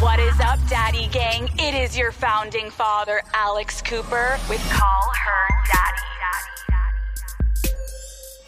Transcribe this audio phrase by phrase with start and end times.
[0.00, 1.48] What is up, Daddy Gang?
[1.58, 6.06] It is your founding father, Alex Cooper, with Call Her Daddy.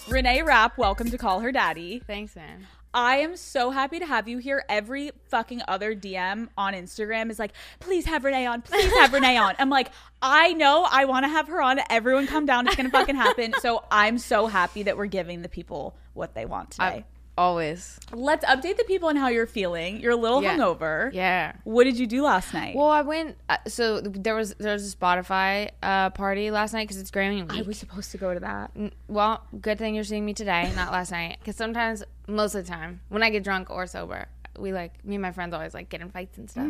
[0.08, 2.02] Reneé Rapp, welcome to Call Her Daddy.
[2.06, 2.68] Thanks, man.
[2.94, 4.64] I am so happy to have you here.
[4.68, 9.41] Every fucking other DM on Instagram is like, please have Reneé on, please have Reneé
[9.41, 9.57] on.
[9.59, 9.91] I'm like,
[10.23, 11.80] I know I want to have her on.
[11.91, 12.69] Everyone come down.
[12.69, 13.55] It's going to fucking happen.
[13.61, 16.85] So I'm so happy that we're giving the people what they want today.
[16.85, 17.05] I,
[17.41, 17.98] always.
[18.12, 20.00] Let's update the people on how you're feeling.
[20.00, 20.57] You're a little Yeah.
[20.57, 21.12] hungover.
[21.12, 21.53] Yeah.
[21.64, 22.76] What did you do last night?
[22.76, 23.36] Well, I went.
[23.49, 27.40] Uh, so there was there was a Spotify uh, party last night because it's Grammy
[27.40, 27.58] week.
[27.58, 28.71] I was supposed to go to that.
[28.76, 31.39] N- well, good thing you're seeing me today, not last night.
[31.40, 34.27] Because sometimes, most of the time, when I get drunk or sober,
[34.58, 36.69] we like me and my friends always like get in fights and stuff.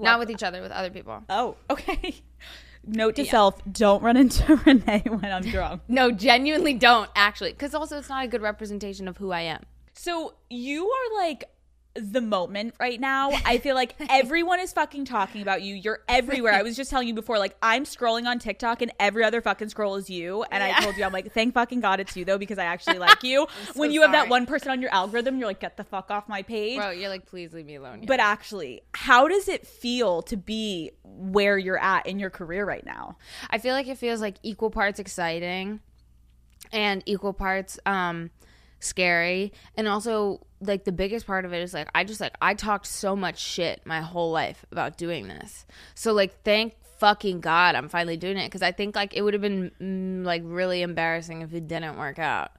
[0.00, 1.22] Not with each other, with other people.
[1.28, 2.16] Oh, okay.
[2.88, 5.82] Note to self: Don't run into Reneé when I'm drunk.
[5.88, 9.64] No, genuinely don't actually, because also it's not a good representation of who I am.
[9.96, 11.44] So you are like
[11.94, 13.30] the moment right now.
[13.44, 15.74] I feel like everyone is fucking talking about you.
[15.74, 16.52] You're everywhere.
[16.52, 19.70] I was just telling you before, like I'm scrolling on TikTok and every other fucking
[19.70, 20.44] scroll is you.
[20.50, 22.98] And I told you, I'm like, thank fucking God it's you though, because I actually
[22.98, 23.46] like you.
[23.74, 26.28] when you have that one person on your algorithm, you're like, get the fuck off
[26.28, 26.78] my page.
[26.78, 28.04] Bro, you're like, please leave me alone.
[28.06, 32.84] But actually, how does it feel to be where you're at in your career right
[32.84, 33.16] now?
[33.50, 35.80] I feel like it feels like equal parts exciting
[36.72, 38.30] and equal parts um
[38.86, 42.54] scary and also like the biggest part of it is like I just like I
[42.54, 45.66] talked so much shit my whole life about doing this.
[45.94, 49.34] So like thank fucking god I'm finally doing it cuz I think like it would
[49.34, 52.52] have been mm, like really embarrassing if it didn't work out.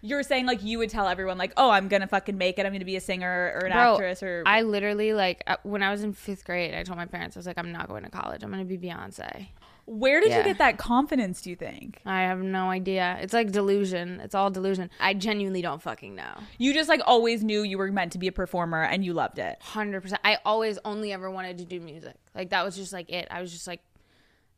[0.00, 2.66] You're saying like you would tell everyone like, oh, I'm gonna fucking make it.
[2.66, 5.82] I'm gonna be a singer or an Bro, actress or I literally like uh, when
[5.82, 8.02] I was in 5th grade I told my parents I was like I'm not going
[8.04, 8.42] to college.
[8.42, 9.48] I'm to be Beyonce.
[9.86, 11.42] Where did you get that confidence?
[11.42, 13.18] Do you think I have no idea.
[13.20, 14.20] It's like delusion.
[14.20, 14.90] It's all delusion.
[14.98, 16.34] I genuinely don't fucking know.
[16.58, 19.38] you just like always knew you were meant to be a performer and you loved
[19.38, 19.58] it?
[19.60, 20.20] Hundred percent.
[20.24, 22.14] I always only ever wanted to do music.
[22.34, 23.28] Like that was just like it.
[23.30, 23.80] I was just like,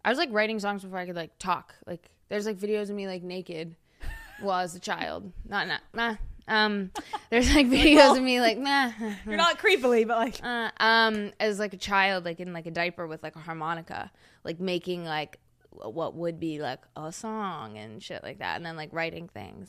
[0.05, 1.75] I was like writing songs before I could like talk.
[1.87, 3.75] Like there's like videos of me like naked,
[4.43, 5.33] well as a child.
[5.49, 6.15] Not not nah.
[6.49, 6.91] Um,
[7.31, 8.93] there's like videos of me like nah.
[9.27, 12.71] You're not creepily, but like Uh, um, as like a child, like in like a
[12.71, 14.11] diaper with like a harmonica,
[14.45, 15.39] like making like
[15.71, 19.69] what would be like a song and shit like that, and then like writing things.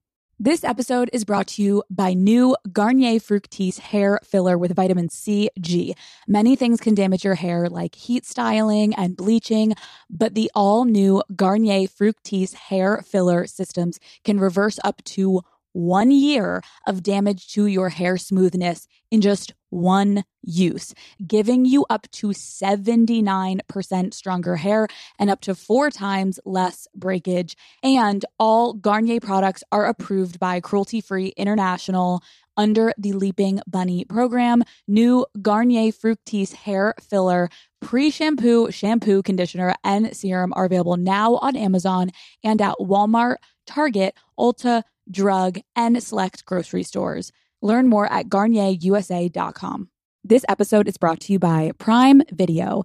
[0.43, 5.51] This episode is brought to you by new Garnier Fructis hair filler with vitamin C,
[5.59, 5.93] G.
[6.27, 9.75] Many things can damage your hair, like heat styling and bleaching,
[10.09, 15.41] but the all new Garnier Fructis hair filler systems can reverse up to
[15.73, 20.93] one year of damage to your hair smoothness in just one use,
[21.25, 24.87] giving you up to 79% stronger hair
[25.17, 27.55] and up to four times less breakage.
[27.83, 32.21] And all Garnier products are approved by Cruelty Free International
[32.57, 34.63] under the Leaping Bunny program.
[34.87, 37.49] New Garnier Fructis hair filler,
[37.81, 42.11] pre shampoo, shampoo, conditioner, and serum are available now on Amazon
[42.43, 47.31] and at Walmart, Target, Ulta, Drug, and select grocery stores.
[47.61, 49.89] Learn more at GarnierUSA.com.
[50.23, 52.83] This episode is brought to you by Prime Video.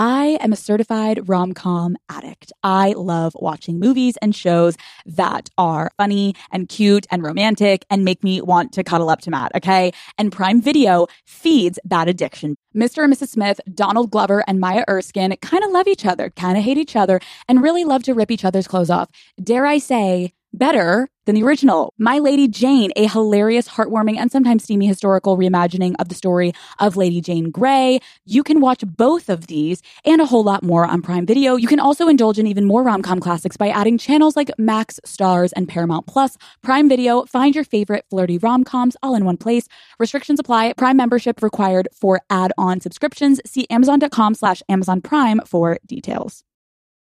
[0.00, 2.52] I am a certified rom com addict.
[2.62, 8.22] I love watching movies and shows that are funny and cute and romantic and make
[8.22, 9.90] me want to cuddle up to Matt, okay?
[10.16, 12.54] And Prime Video feeds that addiction.
[12.76, 13.02] Mr.
[13.02, 13.30] and Mrs.
[13.30, 16.94] Smith, Donald Glover, and Maya Erskine kind of love each other, kind of hate each
[16.94, 17.18] other,
[17.48, 19.10] and really love to rip each other's clothes off.
[19.42, 21.92] Dare I say, better than the original.
[21.98, 26.96] My Lady Jane, a hilarious, heartwarming, and sometimes steamy historical reimagining of the story of
[26.96, 28.00] Lady Jane Grey.
[28.24, 31.56] You can watch both of these and a whole lot more on Prime Video.
[31.56, 35.52] You can also indulge in even more rom-com classics by adding channels like Max, Starz,
[35.54, 36.36] and Paramount Plus.
[36.62, 39.68] Prime Video, find your favorite flirty rom-coms all in one place.
[39.98, 40.72] Restrictions apply.
[40.78, 43.40] Prime membership required for add-on subscriptions.
[43.44, 46.42] See Amazon.com slash Amazon Prime for details.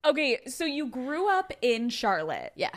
[0.06, 2.52] Okay, so you grew up in Charlotte.
[2.56, 2.72] Yeah.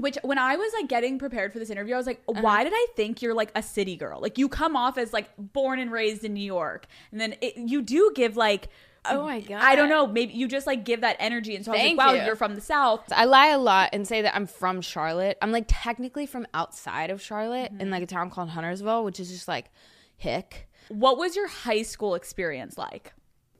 [0.00, 2.40] Which when I was like getting prepared for this interview, I was like, Uh-huh.
[2.40, 4.20] why did I think you're like a city girl?
[4.20, 6.86] Like you come off as like born and raised in New York.
[7.12, 8.68] And then it, you do give like
[9.06, 9.62] Oh my god.
[9.62, 10.06] I don't know.
[10.06, 12.22] Maybe you just like give that energy, and so I was like, "Wow, you.
[12.22, 15.38] you're from the south." I lie a lot and say that I'm from Charlotte.
[15.40, 19.30] I'm like technically from outside of Charlotte in like a town called Huntersville, which is
[19.30, 19.70] just like
[20.18, 20.68] hick.
[20.88, 23.14] What was your high school experience like?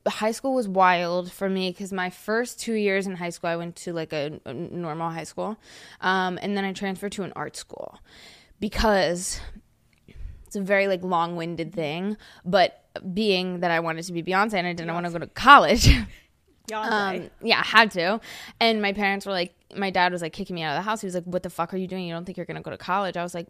[0.07, 3.55] High school was wild for me because my first two years in high school, I
[3.55, 5.57] went to like a, a normal high school,
[6.01, 7.99] um, and then I transferred to an art school
[8.59, 9.39] because
[10.47, 12.17] it's a very like long-winded thing.
[12.45, 12.83] But
[13.13, 15.87] being that I wanted to be Beyonce and I didn't want to go to college,
[16.73, 18.19] um, yeah, I had to.
[18.59, 21.01] And my parents were like, my dad was like kicking me out of the house.
[21.01, 22.05] He was like, "What the fuck are you doing?
[22.05, 23.47] You don't think you're gonna go to college?" I was like,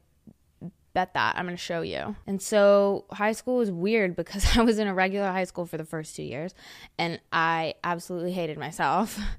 [0.94, 1.38] bet that.
[1.38, 2.16] I'm going to show you.
[2.28, 5.78] And so high school was weird because i was in a regular high school for
[5.78, 6.54] the first two years
[6.98, 9.20] and i absolutely hated myself.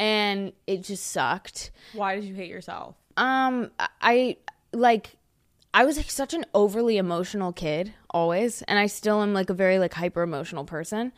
[0.00, 1.70] And it just sucked.
[1.92, 2.96] Why did you hate yourself?
[3.16, 3.70] um
[4.00, 4.36] i
[4.72, 5.10] like
[5.72, 9.54] i was like such an overly emotional kid always and i still am like a
[9.54, 11.12] very like hyper emotional person.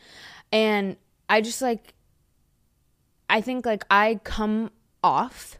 [0.52, 0.96] And
[1.28, 1.94] i just like
[3.30, 4.70] i think like i come
[5.02, 5.58] off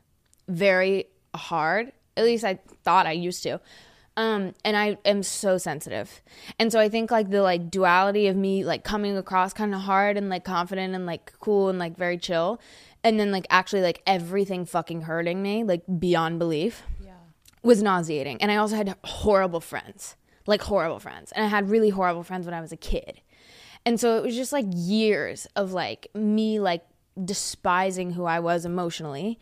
[0.49, 1.93] very hard.
[2.17, 3.61] At least i thought i used to
[4.17, 6.23] um and i am so sensitive.
[6.59, 9.83] And so i think like the like duality of me like coming across kind of
[9.83, 12.61] hard and like confident and like cool and like very chill
[13.05, 16.83] and then like actually like everything fucking hurting me like beyond belief
[17.63, 18.41] was nauseating.
[18.43, 20.17] And i also had horrible friends
[20.47, 21.33] like horrible friends.
[21.33, 23.21] And i had really horrible friends when i was a kid.
[23.85, 26.85] And so it was just like years of like me like
[27.23, 29.39] despising who I was emotionally,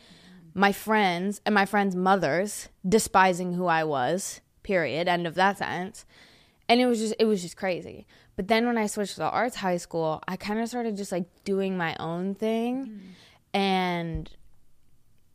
[0.55, 6.05] my friends and my friends' mothers despising who I was, period, end of that sentence.
[6.69, 8.07] And it was just it was just crazy.
[8.37, 11.13] But then when I switched to the arts high school, I kind of started just
[11.13, 13.01] like doing my own thing mm.
[13.53, 14.31] and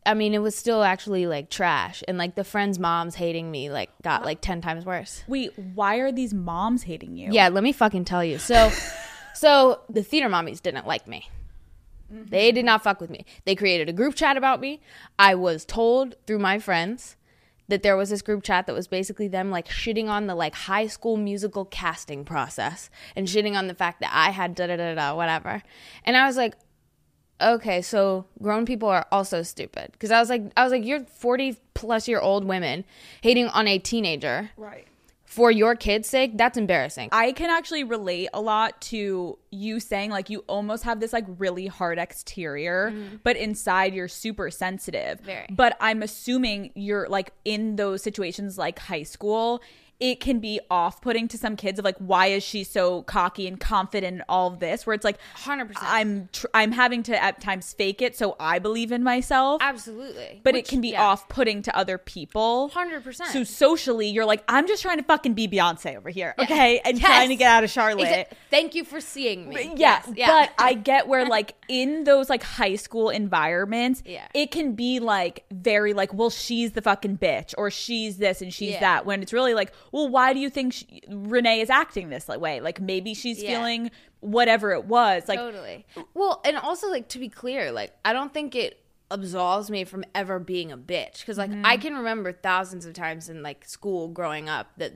[0.05, 3.69] I mean, it was still actually like trash, and like the friends' moms hating me
[3.69, 5.23] like got like ten times worse.
[5.27, 7.31] Wait, why are these moms hating you?
[7.31, 8.39] Yeah, let me fucking tell you.
[8.39, 8.71] So,
[9.35, 11.29] so the theater mommies didn't like me.
[12.09, 12.55] They mm-hmm.
[12.55, 13.23] did not fuck with me.
[13.45, 14.81] They created a group chat about me.
[15.19, 17.15] I was told through my friends
[17.69, 20.53] that there was this group chat that was basically them like shitting on the like
[20.53, 24.75] high school musical casting process and shitting on the fact that I had da da
[24.75, 25.63] da da whatever.
[26.03, 26.55] And I was like,
[27.41, 31.05] okay, so grown people are also stupid because I was like, I was like, you're
[31.05, 32.83] forty plus year old women
[33.21, 34.87] hating on a teenager Right.
[35.29, 36.31] For your kid's sake.
[36.39, 37.09] That's embarrassing.
[37.11, 41.25] I can actually relate a lot to you saying like you almost have this like
[41.37, 43.17] really hard exterior, mm-hmm.
[43.23, 45.19] but inside you're super sensitive.
[45.19, 45.45] Very.
[45.51, 49.61] But I'm assuming you're like in those situations like high school.
[49.99, 53.47] It can be off putting to some kids of like, why is she so cocky
[53.47, 54.85] and confident in all of this?
[54.87, 55.73] Where it's like, 100%.
[55.81, 59.61] I'm tr- I'm having to at times fake it so I believe in myself.
[59.61, 60.39] Absolutely.
[60.43, 62.71] but it can be off putting to other people.
[62.73, 63.25] 100%.
[63.27, 66.99] So socially, you're like, I'm just trying to fucking be Beyonce over here, okay, and
[66.99, 68.07] trying to get out of Charlotte.
[68.07, 69.65] Exa- Thank you for seeing me.
[69.75, 70.27] Yeah, Yes, yeah.
[70.27, 74.27] but I get where like in those like high school environments, Yeah.
[74.33, 78.53] it can be like very like, well, she's the fucking bitch, or she's this and
[78.53, 78.79] she's Yeah.
[78.79, 79.05] that.
[79.05, 82.61] When it's really like, well, why do you think she, Reneé is acting this way?
[82.61, 83.57] Like maybe she's Yeah.
[83.57, 85.27] feeling whatever it was.
[85.27, 85.85] Like, totally.
[86.13, 90.03] Well, and also like to be clear, like I don't think it absolves me from
[90.13, 91.81] ever being a bitch because like I mm-hmm.
[91.81, 94.93] can remember thousands of times in like school growing up that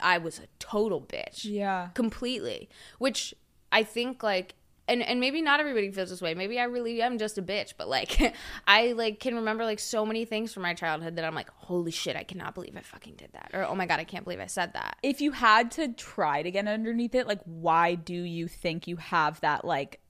[0.00, 1.44] I was a total bitch.
[1.44, 1.88] Yeah.
[1.94, 2.68] Completely.
[2.98, 3.34] Which
[3.72, 4.54] I think like
[4.88, 6.34] and and maybe not everybody feels this way.
[6.34, 8.34] Maybe I really am just a bitch, but like
[8.66, 11.90] I like can remember like so many things from my childhood that I'm like, holy
[11.90, 14.40] shit, I cannot believe I fucking did that, or oh my god, I can't believe
[14.40, 14.96] I said that.
[15.02, 18.96] if you had to try to get underneath it, like, why do you think you
[18.96, 20.00] have that like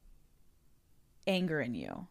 [1.27, 2.07] anger in you?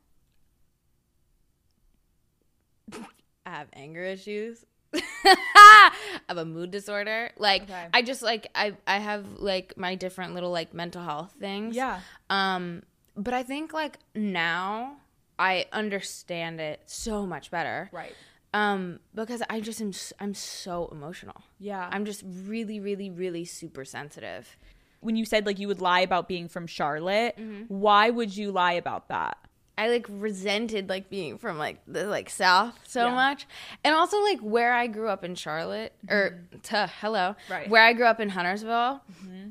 [3.45, 4.65] I have anger issues.
[5.25, 5.92] I
[6.30, 7.32] have a mood disorder.
[7.38, 7.88] Like Okay.
[7.94, 11.75] I just like I I have like my different little like mental health things.
[11.75, 12.00] Yeah.
[12.30, 12.84] Um
[13.16, 14.98] but I think like now
[15.40, 17.90] I understand it so much better.
[17.92, 18.14] Right.
[18.54, 21.42] Um because I just am I'm so emotional.
[21.60, 21.88] Yeah.
[21.92, 24.58] I'm just really really really super sensitive.
[25.02, 27.64] when you said like you would lie about being from Charlotte, Mm-hmm.
[27.68, 29.38] why would you lie about that?
[29.77, 33.15] I like resented like being from like the like South so Yeah.
[33.15, 33.48] much,
[33.84, 36.60] and also like where I grew up in Charlotte or mm-hmm.
[36.60, 37.70] tuh, hello, Right.
[37.70, 39.50] where I grew up in Huntersville, mm-hmm.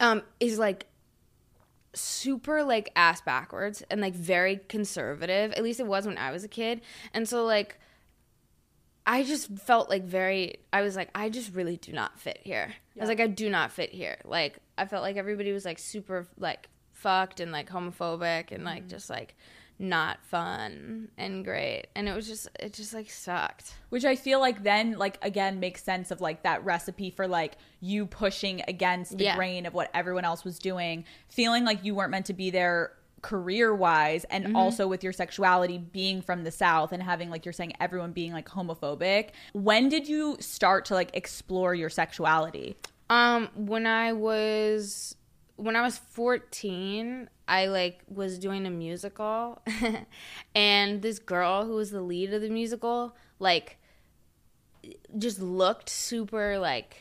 [0.00, 0.86] um, is like
[1.94, 5.52] super like ass backwards and like very conservative.
[5.52, 6.82] At least it was when I was a kid,
[7.14, 7.78] and so like
[9.06, 10.56] I just felt like very.
[10.72, 12.74] I was like, I just really do not fit here.
[12.96, 14.18] I was like, I do not fit here.
[14.24, 18.82] Like I felt like everybody was like super like fucked and like homophobic and like
[18.82, 18.88] mm-hmm.
[18.88, 19.34] just like
[19.82, 21.86] not fun and great.
[21.96, 23.74] And it was just it just like sucked.
[23.90, 27.56] which i feel like then like again makes sense of like that recipe for like
[27.80, 29.36] you pushing against the Yeah.
[29.36, 32.92] grain of what everyone else was doing feeling like you weren't meant to be there
[33.22, 34.56] career wise and Mm-hmm.
[34.56, 38.32] also with your sexuality being from the south and having like you're saying everyone being
[38.32, 42.76] like homophobic when did you start to like explore your sexuality
[43.10, 45.16] Um, when I was
[45.62, 49.62] when I was 14, I like was doing a musical
[50.54, 53.78] and this girl who was the lead of the musical like
[55.18, 56.96] just looked super like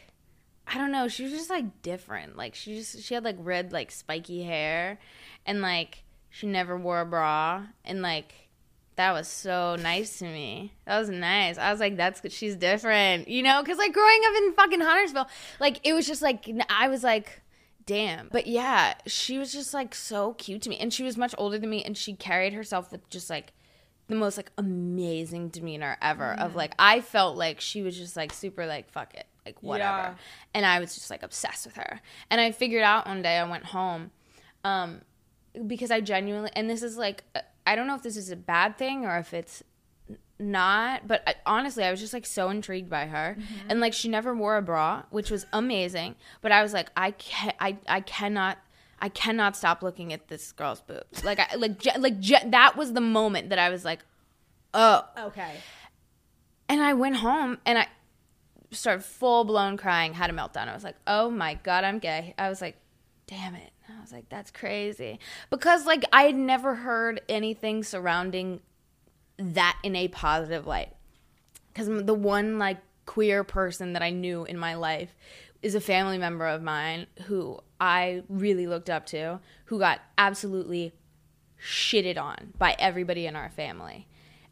[0.68, 2.38] I don't know, she was just like different.
[2.38, 5.00] Like she just she had like red like spiky hair
[5.46, 8.34] and like she never wore a bra and like
[8.96, 10.74] that was so nice to me.
[10.86, 11.58] That was nice.
[11.58, 12.22] I was like, that's.
[12.32, 13.62] She's different, you know?
[13.64, 15.28] Because, like, growing up in fucking Huntersville,
[15.60, 17.42] like, it was just like, I was like,
[17.86, 18.30] damn.
[18.32, 20.78] But yeah, she was just like so cute to me.
[20.78, 23.54] And she was much older than me, and she carried herself with just like
[24.08, 26.34] the most like amazing demeanor ever.
[26.34, 29.98] Of like, I felt like she was just like super, like, fuck it, like, whatever.
[29.98, 30.14] Yeah.
[30.54, 32.02] And I was just like obsessed with her.
[32.30, 34.12] And I figured out one day I went home,
[34.64, 35.02] um,
[35.68, 37.24] because I genuinely, and this is like,
[37.66, 39.64] I don't know if this is a bad thing or if it's
[40.42, 43.70] not, but I, honestly, I was just like so intrigued by her, mm-hmm.
[43.70, 46.16] and like she never wore a bra, which was amazing.
[46.42, 48.58] But I was like, I can I I cannot.
[49.04, 51.24] I cannot stop looking at this girl's boobs.
[51.24, 54.02] Like, I, like, ge- like ge- that was the moment that I was like,
[54.76, 55.56] "Oh, okay
[56.72, 57.88] and I went home and I
[58.72, 60.70] started full blown crying, had a meltdown.
[60.70, 62.34] I was like, oh my God, I'm gay.
[62.38, 62.78] I was like,
[63.28, 63.72] damn it.
[63.90, 65.20] I was like, that's crazy.
[65.50, 68.62] Because, like, I had never heard anything surrounding
[69.42, 70.94] that in a positive light.
[71.68, 75.16] Because the one, like, queer person that I knew in my life
[75.62, 80.94] is a family member of mine who I really looked up to, who got absolutely
[81.64, 84.08] shitted on by everybody in our family.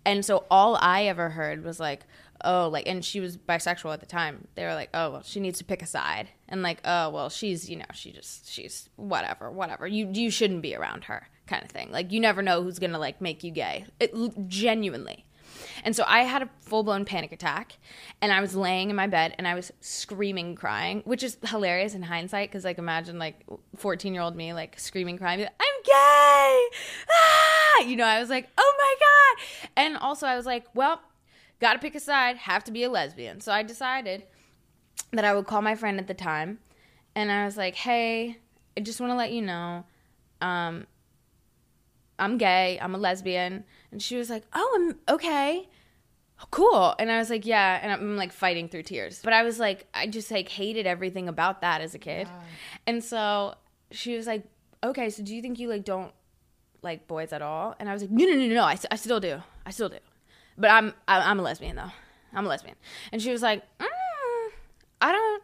[0.05, 2.03] And so all I ever heard was like,
[2.43, 4.47] oh, like, and she was bisexual at the time.
[4.55, 6.29] They were like, oh, well, she needs to pick a side.
[6.47, 9.87] And like, oh, well, she's, you know, she just, she's whatever, whatever.
[9.87, 11.91] You, you shouldn't be around her kind of thing.
[11.91, 13.85] Like, you never know who's going to like make you gay.
[13.99, 14.13] It,
[14.47, 15.25] genuinely.
[15.83, 17.77] And so I had a full blown panic attack
[18.21, 21.93] and I was laying in my bed and I was screaming, crying, which is hilarious
[21.93, 26.67] in hindsight because, like, imagine like 14 year old me, like, screaming, crying, I'm gay.
[27.09, 27.79] Ah!
[27.85, 29.69] You know, I was like, oh my God.
[29.77, 31.01] And also, I was like, well,
[31.59, 33.41] gotta pick a side, have to be a lesbian.
[33.41, 34.23] So I decided
[35.11, 36.59] that I would call my friend at the time
[37.15, 38.37] and I was like, hey,
[38.77, 39.85] I just want to let you know,
[40.41, 40.87] um,
[42.19, 43.63] I'm gay, I'm a lesbian.
[43.91, 45.67] And she was like, oh, I'm okay.
[46.51, 46.95] Cool.
[46.99, 47.79] And I was like, yeah.
[47.81, 49.21] And I'm like fighting through tears.
[49.23, 52.27] But I was like, I just like hated everything about that as a kid.
[52.87, 53.55] And so
[53.91, 54.43] she was like,
[54.83, 56.13] okay, so do you think you like don't
[56.81, 57.75] like boys at all?
[57.79, 59.41] And I was like, no, no, no, no, I still do.
[59.65, 59.97] I still do.
[60.57, 61.91] But I'm, I, I'm a lesbian though.
[62.33, 62.75] I'm a lesbian.
[63.11, 63.87] And she was like, mm,
[65.01, 65.43] I don't,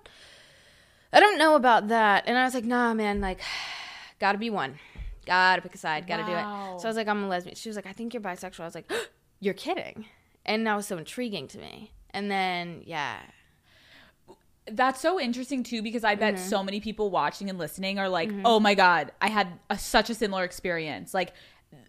[1.12, 2.24] I don't know about that.
[2.27, 3.41] And I was like, nah, man, like,
[4.20, 4.79] gotta be one.
[5.25, 6.08] Gotta pick a side.
[6.08, 6.79] Gotta do it.
[6.82, 7.55] So I was like, I'm a lesbian.
[7.55, 8.62] She was like, I think you're bisexual.
[8.62, 8.91] I was like,
[9.39, 10.05] you're kidding.
[10.46, 11.91] And that was so intriguing to me.
[12.12, 13.17] And then, yeah.
[14.67, 16.44] That's so interesting too because I bet Mm-hmm.
[16.50, 20.10] so many people watching and listening are like, "Oh my god, I had a, such
[20.10, 21.34] a similar experience." Like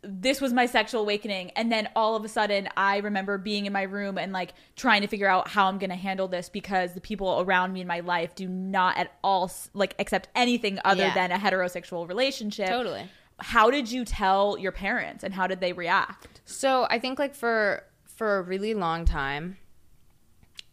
[0.02, 3.72] this was my sexual awakening and then all of a sudden I remember being in
[3.72, 6.92] my room and like trying to figure out how I'm going to handle this because
[6.94, 11.04] the people around me in my life do not at all like accept anything other
[11.04, 11.14] Yeah.
[11.14, 12.68] than a heterosexual relationship.
[12.68, 13.08] Totally.
[13.38, 16.40] How did you tell your parents and how did they react?
[16.44, 19.58] So I think like for for a really long time,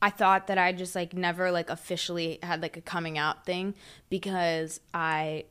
[0.01, 3.75] I thought that I just like never like officially had like a coming out thing
[4.09, 5.45] because I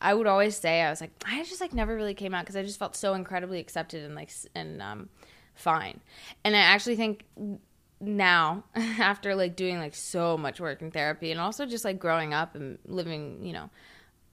[0.00, 2.56] I would always say I was like I just like never really came out because
[2.56, 5.08] I just felt so incredibly accepted and like and um
[5.54, 6.00] fine.
[6.44, 7.24] And I actually think
[8.00, 12.34] now after like doing like so much work in therapy and also just like growing
[12.34, 13.70] up and living, you know,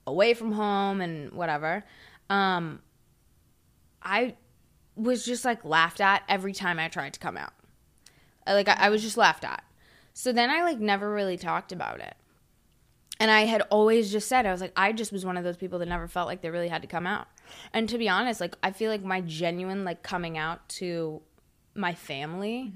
[0.07, 1.83] away from home and whatever,
[2.29, 2.81] um
[4.01, 4.35] I
[4.95, 7.53] was just like laughed at every time I tried to come out.
[8.45, 9.63] Like I, I was just laughed at.
[10.13, 12.15] So then I like never really talked about it.
[13.21, 15.57] And I had always just said I was like I just was one of those
[15.57, 17.27] people that never felt like they really had to come out.
[17.73, 21.21] And to be honest, like I feel like my genuine like coming out to
[21.75, 22.71] my family,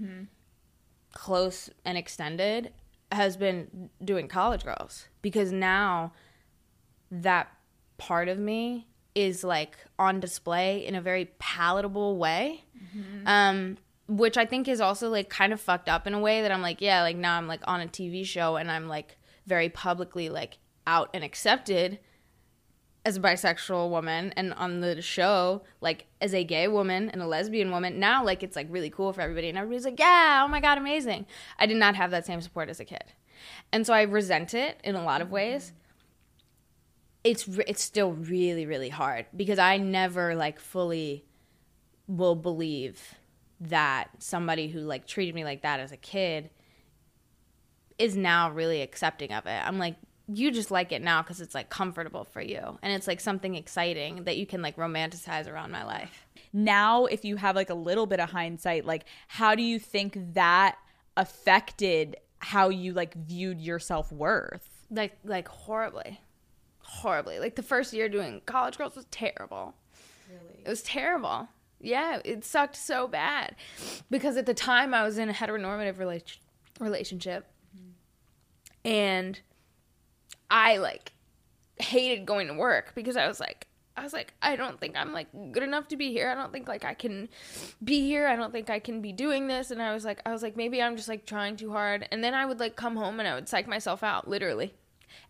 [1.14, 2.72] close and extended,
[3.12, 6.14] has been doing college girls because now
[7.12, 7.48] that
[7.98, 12.64] part of me is like on display in a very palatable way.
[13.26, 13.78] Um
[14.10, 16.62] which i think is also like kind of fucked up in a way that i'm
[16.62, 19.18] like yeah like now i'm like on a tv show and i'm like
[19.48, 22.00] very publicly like out and accepted
[23.06, 27.28] as a bisexual woman and on the show like as a gay woman and a
[27.28, 28.00] lesbian woman.
[28.00, 30.78] Now like it's like really cool for everybody and everybody's like yeah oh my god
[30.78, 31.26] amazing.
[31.60, 33.04] I did not have that same support as a kid.
[33.72, 35.74] And so i resent it in a lot of ways
[37.24, 41.26] it's it's still really really hard because i never like fully
[42.08, 43.16] will believe
[43.60, 46.50] that somebody who like treated me like that as a kid
[47.98, 49.62] is now really accepting of it.
[49.66, 49.96] I'm like,
[50.28, 53.56] you just like it now because it's like comfortable for you and it's like something
[53.56, 56.26] exciting that you can like romanticize around my life.
[56.54, 60.18] Now, if you have like a little bit of hindsight, like how do you think
[60.34, 60.78] that
[61.18, 64.68] affected how you like viewed your self worth?
[64.90, 66.22] Like like horribly,
[66.84, 67.40] horribly.
[67.40, 69.76] Like the first year doing College Girls was terrible.
[70.30, 71.48] Really, it was terrible.
[71.80, 73.56] Yeah, it sucked so bad
[74.10, 76.38] because at the time I was in a heteronormative rela-
[76.80, 78.90] relationship mm-hmm.
[78.90, 79.42] and
[80.50, 81.12] I like
[81.78, 85.12] hated going to work because I was like I was like I don't think I'm
[85.12, 86.30] like good enough to be here.
[86.30, 87.30] I don't think like I can
[87.84, 88.28] be here.
[88.28, 90.56] I don't think I can be doing this and I was like I was like
[90.56, 92.08] maybe I'm just like trying too hard.
[92.12, 94.74] And then I would like come home and I would psych myself out literally.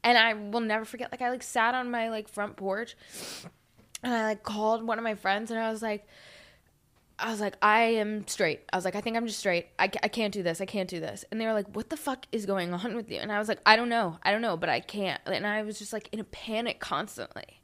[0.03, 2.95] And I will never forget like I like sat on my like front porch
[4.03, 6.07] and I like called one of my friends and I was like
[7.19, 8.61] I was like, I am straight.
[8.73, 9.67] I was like, I think I'm just straight.
[9.77, 10.59] I, I can't do this.
[10.61, 11.23] I can't do this.
[11.31, 13.19] And they were like, what the fuck is going on with you?
[13.19, 14.17] And I was like, I don't know.
[14.23, 15.21] I don't know, but I can't.
[15.25, 17.61] And I was just like in a panic constantly.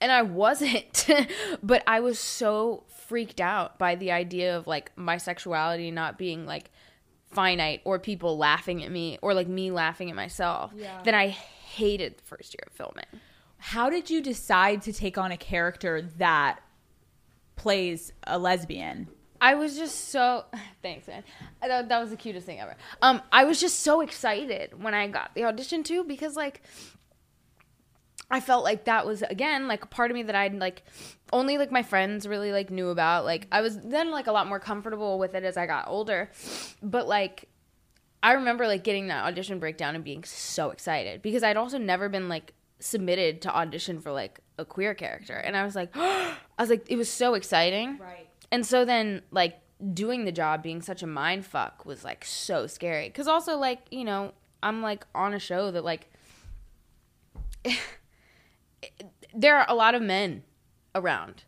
[0.00, 1.06] And I wasn't,
[1.62, 6.46] but I was so freaked out by the idea of like my sexuality not being
[6.46, 6.70] like
[7.30, 11.02] finite or people laughing at me or like me laughing at myself yeah.
[11.04, 13.04] that I hated the first year of filming.
[13.58, 16.60] How did you decide to take on a character that
[17.58, 19.08] plays a lesbian.
[19.40, 20.44] I was just so
[20.82, 21.22] thanks, man.
[21.60, 22.76] That, that was the cutest thing ever.
[23.02, 26.62] Um, I was just so excited when I got the audition too because like
[28.30, 30.82] I felt like that was again like a part of me that I'd like
[31.32, 33.24] only like my friends really like knew about.
[33.24, 36.30] Like I was then like a lot more comfortable with it as I got older,
[36.82, 37.48] but like
[38.22, 42.08] I remember like getting that audition breakdown and being so excited because I'd also never
[42.08, 45.34] been like submitted to audition for like a queer character.
[45.34, 47.98] And i was like i was like it was so exciting.
[47.98, 48.28] Right.
[48.52, 49.58] And so then like
[49.94, 53.08] doing the job being such a mind fuck was like so scary.
[53.08, 56.10] Because also like you know i'm like on a show that like
[59.34, 60.42] there are a lot of men
[60.94, 61.44] around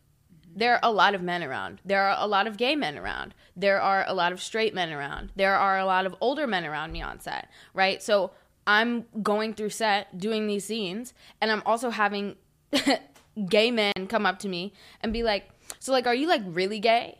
[0.55, 1.81] there are a lot of men around.
[1.85, 3.33] There are a lot of gay men around.
[3.55, 5.31] There are a lot of straight men around.
[5.35, 8.01] There are a lot of older men around me on set, right?
[8.01, 8.31] So
[8.67, 12.35] I'm going through set doing these scenes, and I'm also having
[13.49, 16.79] gay men come up to me and be like, "So like, are you like really
[16.79, 17.19] gay?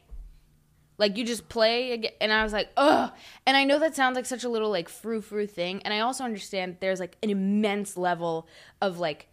[0.97, 3.11] Like you just play?" And I was like, "Ugh."
[3.45, 6.01] And I know that sounds like such a little like frou frou thing, and I
[6.01, 8.47] also understand there's like an immense level
[8.81, 9.30] of like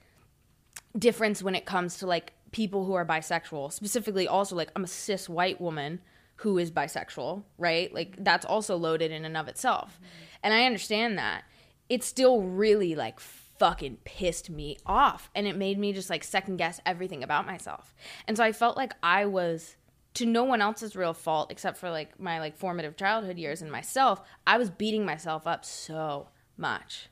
[0.99, 3.73] difference when it comes to like people who are bisexual.
[3.73, 6.01] Specifically, also like I'm a cis white woman
[6.37, 7.93] who is bisexual, right?
[7.93, 10.37] Like that's also loaded in and of itself, mm-hmm.
[10.45, 11.45] and I understand that
[11.89, 16.57] it still really like fucking pissed me off and it made me just like second
[16.57, 17.95] guess everything about myself.
[18.27, 19.77] And so I felt like I was
[20.15, 23.71] to no one else's real fault except for like my like formative childhood years and
[23.71, 27.09] myself, I was beating myself up so much.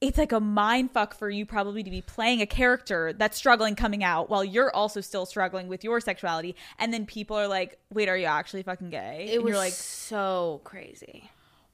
[0.00, 3.74] It's like a mind fuck for you probably to be playing a character that's struggling
[3.74, 7.78] coming out while you're also still struggling with your sexuality and then people are like,
[7.92, 11.30] "Wait, are you actually fucking gay?" It and was you're like, so crazy.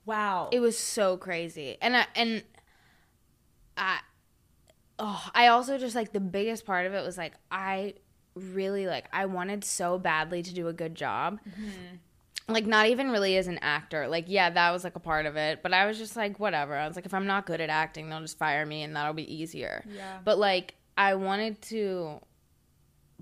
[0.06, 0.48] Wow.
[0.52, 1.76] It was so crazy.
[1.80, 2.42] And I and
[3.76, 4.00] I
[4.98, 7.94] oh, I also just like the biggest part of it was like I
[8.34, 11.40] really like I wanted so badly to do a good job.
[11.48, 11.96] Mm-hmm.
[12.46, 14.06] Like not even really as an actor.
[14.06, 16.76] Like yeah, that was like a part of it, but I was just like whatever.
[16.76, 19.14] I was like if I'm not good at acting, they'll just fire me and that'll
[19.14, 19.84] be easier.
[19.94, 20.18] Yeah.
[20.24, 22.20] But like I wanted to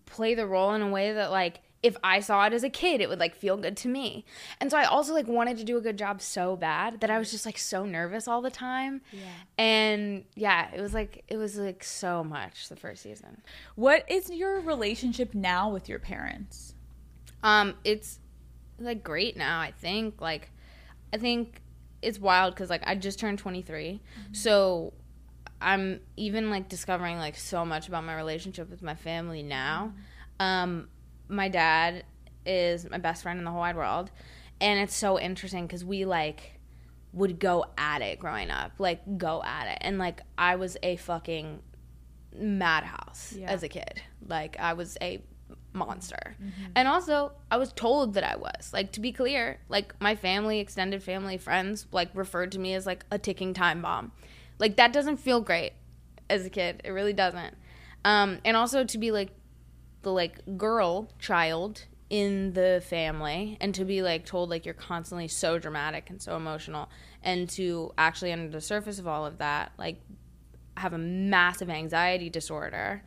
[0.07, 3.01] play the role in a way that like if I saw it as a kid,
[3.01, 4.25] it would like feel good to me.
[4.61, 7.19] And so I also like wanted to do a good job so bad that I
[7.19, 9.03] was just like so nervous all the time.
[9.11, 9.21] Yeah.
[9.59, 13.43] And yeah, it was like it was like so much the first season.
[13.75, 16.75] What is your relationship now with your parents?
[17.43, 18.21] Um it's
[18.85, 20.21] like great now, I think.
[20.21, 20.51] Like
[21.13, 21.61] I think
[22.01, 24.01] it's wild cuz like I just turned 23.
[24.01, 24.35] Mm-hmm.
[24.35, 24.93] So
[25.61, 29.93] I'm even like discovering like so much about my relationship with my family now.
[30.41, 30.43] Mm-hmm.
[30.45, 30.89] Um
[31.29, 32.05] my dad
[32.45, 34.11] is my best friend in the whole wide world,
[34.61, 36.59] and it's so interesting because we like
[37.13, 40.97] would go at it growing up, like go at it, and like I was a
[40.97, 41.61] fucking
[42.35, 43.51] madhouse yeah.
[43.51, 44.03] as a kid.
[44.27, 45.23] Like I was a
[45.73, 46.37] monster.
[46.43, 46.73] Mm-hmm.
[46.77, 48.73] And also, I was told that I was.
[48.73, 52.87] Like to be clear, like my family, extended family, friends like referred to me as
[52.87, 54.13] like a ticking time bomb.
[54.59, 55.73] Like that doesn't feel great
[56.29, 56.81] as a kid.
[56.85, 57.57] It really doesn't.
[58.05, 59.31] Um, and also to be like
[60.03, 65.29] the like girl child in the family and to be like told like you're constantly
[65.29, 66.91] so dramatic and so emotional
[67.23, 69.97] and to actually under the surface of all of that like
[70.77, 73.03] have a massive anxiety disorder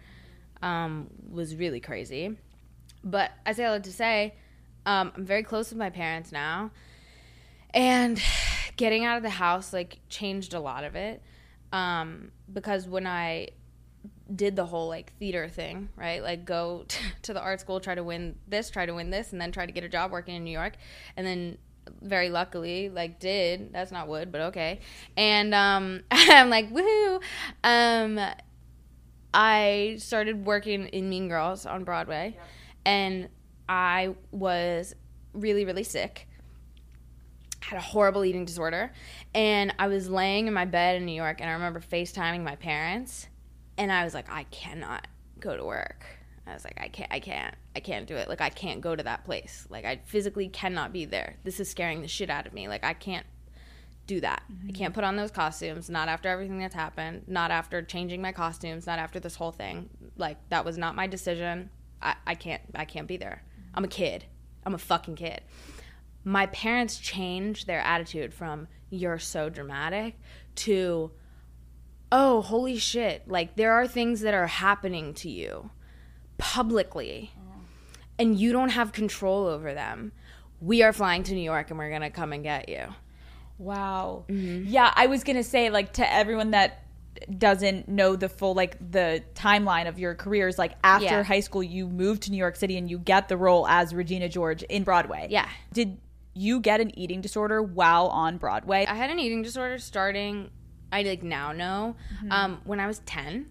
[0.64, 2.36] um, was really crazy
[3.06, 4.34] but as i that to say
[4.86, 6.72] um, i'm very close with my parents now.
[7.74, 8.22] And
[8.78, 11.22] getting out of the house like changed a lot of it.
[11.72, 13.50] Um, because when i
[14.34, 16.22] did the whole like theater thing, right?
[16.24, 19.32] Like go t- to the art school, try to win this, try to win this,
[19.32, 20.74] and then try to get a job working in New York,
[21.16, 21.58] and then
[22.02, 23.72] very luckily like did.
[23.72, 24.80] That's not wood but okay.
[25.16, 27.22] And um i'm like woohoo!
[27.64, 28.20] Um
[29.34, 32.36] i started working in mean girls on broadway
[32.86, 33.30] and
[33.68, 34.96] i was
[35.34, 36.28] really really sick
[37.62, 38.92] had a horrible eating disorder
[39.34, 42.56] and i was laying in my bed in new york and i remember facetiming my
[42.56, 43.28] parents
[43.78, 45.08] and I was like, I cannot
[45.40, 46.06] go to work.
[46.48, 48.30] I was like, I can't, I can't, I can't do it.
[48.30, 49.66] Like, I can't go to that place.
[49.70, 51.36] Like, I physically cannot be there.
[51.44, 52.68] This is scaring the shit out of me.
[52.68, 53.26] Like, I can't
[54.06, 54.44] do that.
[54.48, 54.70] I mm-hmm.
[54.70, 55.90] can't put on those costumes.
[55.90, 57.24] Not after everything that's happened.
[57.28, 58.86] Not after changing my costumes.
[58.86, 59.90] Not after this whole thing.
[60.18, 61.72] Like, that was not my decision.
[62.06, 63.44] I, I can't, I can't be there.
[63.74, 64.26] I'm a kid.
[64.66, 65.42] I'm a fucking kid.
[66.24, 70.16] My parents changed their attitude from "you're so dramatic"
[70.56, 71.12] to
[72.12, 75.70] oh, holy shit, like there are things that are happening to you
[76.38, 77.32] publicly
[78.18, 80.14] and you don't have control over them.
[80.62, 82.88] We are flying to New York and we're going to come and get you.
[83.58, 84.26] Wow.
[84.30, 84.68] Mm-hmm.
[84.68, 86.85] Yeah, I was gonna say like to everyone that
[87.38, 91.24] doesn't know the full like the timeline of your careers like after Yeah.
[91.24, 94.28] high school you moved to new york city and you get the role as regina
[94.30, 95.48] george in broadway Yeah.
[95.74, 95.98] did
[96.34, 100.50] you get an eating disorder while on broadway I had an eating disorder starting,
[100.92, 101.96] I like now know,
[102.30, 103.48] um, when I was 10.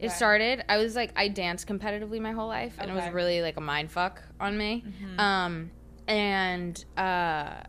[0.00, 3.42] It started, I was like, I danced competitively my whole life, and it was really
[3.42, 4.84] like a mind fuck on me.
[5.18, 5.70] Um,
[6.06, 7.62] and, uh,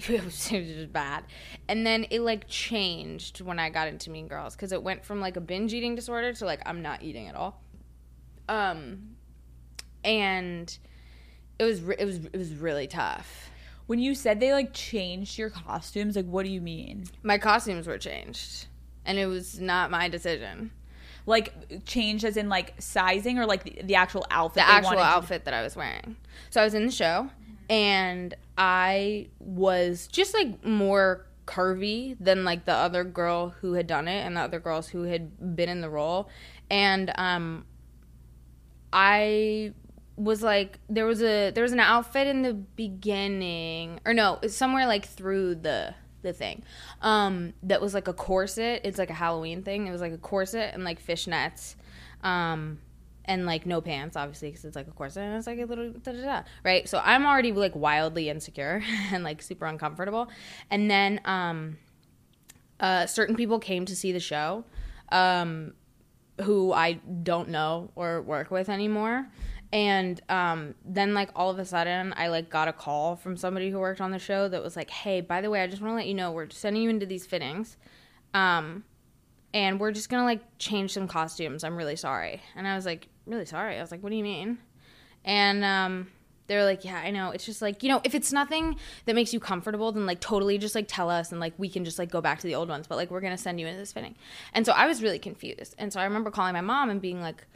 [0.08, 1.24] it was, it was just bad.
[1.68, 5.20] And then it like changed when I got into Mean Girls because it went from
[5.20, 7.62] like a binge eating disorder to like I'm not eating at all.
[8.48, 9.16] Um,
[10.04, 10.76] and
[11.58, 13.50] it was it was it was really tough.
[13.86, 17.86] when you said they like changed your costumes like what do you mean My costumes
[17.86, 18.66] were changed,
[19.04, 20.70] and it was not my decision.
[21.26, 25.44] like changed as in like sizing or like the, the actual outfit The actual outfit
[25.44, 26.16] that I was wearing.
[26.48, 27.30] So I was in the show,
[27.70, 34.08] and I was just like more curvy than like the other girl who had done
[34.08, 36.28] it and the other girls who had been in the role.
[36.68, 37.64] And um
[38.92, 39.72] i
[40.16, 44.84] was like there was a there was an outfit in the beginning or no somewhere
[44.84, 46.62] like through the the thing
[47.00, 48.82] um that was like a corset.
[48.84, 49.86] It's like a halloween thing.
[49.86, 51.76] It was like a corset and like fishnets
[52.22, 52.80] um
[53.30, 55.90] and like no pants obviously because it's like a corset and it's like a little
[55.90, 60.28] da da da right so i'm already like wildly insecure and like super uncomfortable
[60.70, 61.78] and then um
[62.80, 64.64] uh certain people came to see the show
[65.10, 65.72] um
[66.40, 69.28] who I don't know or work with anymore.
[69.72, 73.70] And um, then, like, all of a sudden, I like got a call from somebody
[73.70, 75.92] who worked on the show that was like, "Hey, by the way, I just want
[75.92, 77.76] to let you know we're sending you into these fittings,
[78.34, 78.82] um,
[79.54, 81.62] and we're just gonna like change some costumes.
[81.62, 84.22] I'm really sorry." And I was like, "Really sorry?" I was like, "What do you
[84.22, 84.58] mean?"
[85.24, 86.10] And um,
[86.46, 87.30] they were like, "Yeah, I know.
[87.30, 90.58] It's just like you know, if it's nothing that makes you comfortable, then like totally
[90.58, 92.68] just like tell us, and like we can just like go back to the old
[92.68, 92.86] ones.
[92.86, 94.16] But like we're gonna send you into this fitting."
[94.52, 95.74] And so I was really confused.
[95.78, 97.46] And so I remember calling my mom and being like,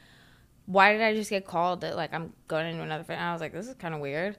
[0.67, 3.33] "Why did I just get called that like I'm going into another fitting?" And I
[3.33, 4.37] was like, "This is kind of weird."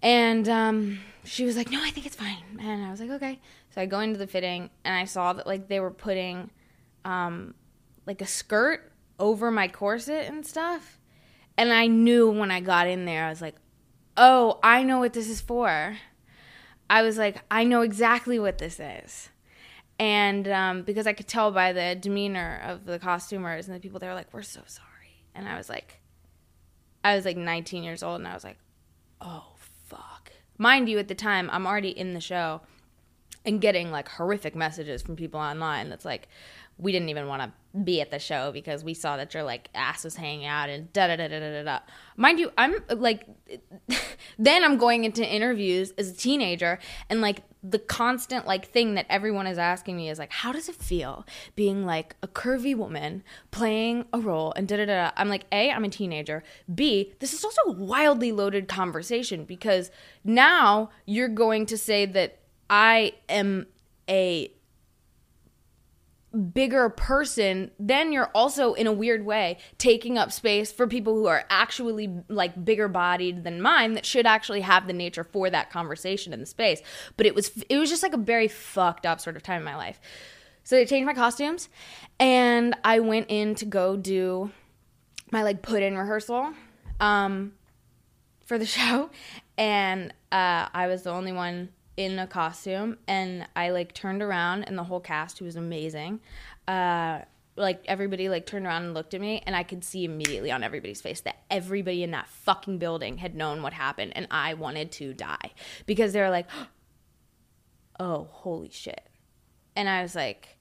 [0.00, 3.40] And um, she was like, "No, I think it's fine." And I was like, "Okay."
[3.74, 6.50] So I go into the fitting and I saw that like they were putting
[7.04, 7.54] um,
[8.06, 8.91] like a skirt
[9.22, 10.98] over my corset and stuff.
[11.56, 13.54] And I knew when I got in there, I was like,
[14.16, 15.96] oh, I know what this is for.
[16.90, 19.30] I was like, I know exactly what this is.
[19.98, 24.00] And um, because I could tell by the demeanor of the costumers and the people,
[24.00, 24.88] they were like, we're so sorry.
[25.36, 26.00] And I was like,
[27.04, 28.58] I was like 19 years old and I was like,
[29.20, 29.52] oh,
[29.84, 30.32] fuck.
[30.58, 32.62] Mind you, at the time, I'm already in the show
[33.44, 36.28] and getting like horrific messages from people online that's like
[36.78, 37.52] we didn't even want to
[37.84, 40.92] be at the show because we saw that your like ass was hanging out and
[40.92, 41.78] da da da da da da.
[42.16, 43.26] Mind you, I'm like,
[44.38, 49.06] then I'm going into interviews as a teenager and like the constant like thing that
[49.08, 53.22] everyone is asking me is like, how does it feel being like a curvy woman
[53.50, 55.04] playing a role and da da da?
[55.04, 55.10] da.
[55.16, 56.42] I'm like, a, I'm a teenager.
[56.72, 59.90] B, this is also a wildly loaded conversation because
[60.24, 63.66] now you're going to say that I am
[64.08, 64.52] a
[66.32, 71.26] bigger person, then you're also in a weird way taking up space for people who
[71.26, 75.70] are actually like bigger bodied than mine that should actually have the nature for that
[75.70, 76.80] conversation in the space.
[77.16, 79.64] But it was it was just like a very fucked up sort of time in
[79.64, 80.00] my life.
[80.64, 81.68] So they changed my costumes
[82.18, 84.50] and I went in to go do
[85.30, 86.52] my like put in rehearsal
[87.00, 87.52] um
[88.46, 89.10] for the show
[89.58, 94.64] and uh I was the only one in a costume and I like turned around
[94.64, 96.20] and the whole cast who was amazing.
[96.66, 97.20] Uh
[97.54, 100.62] like everybody like turned around and looked at me and I could see immediately on
[100.62, 104.90] everybody's face that everybody in that fucking building had known what happened and I wanted
[104.92, 105.52] to die.
[105.84, 106.46] Because they were like
[108.00, 109.08] oh holy shit.
[109.76, 110.56] And I was like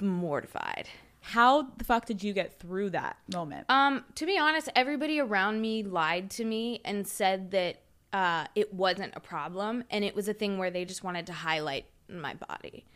[0.00, 0.88] mortified.
[1.20, 3.66] How the fuck did you get through that moment?
[3.70, 7.80] um, to be honest, everybody around me lied to me and said that
[8.14, 11.32] uh, it wasn't a problem, and it was a thing where they just wanted to
[11.32, 12.86] highlight my body.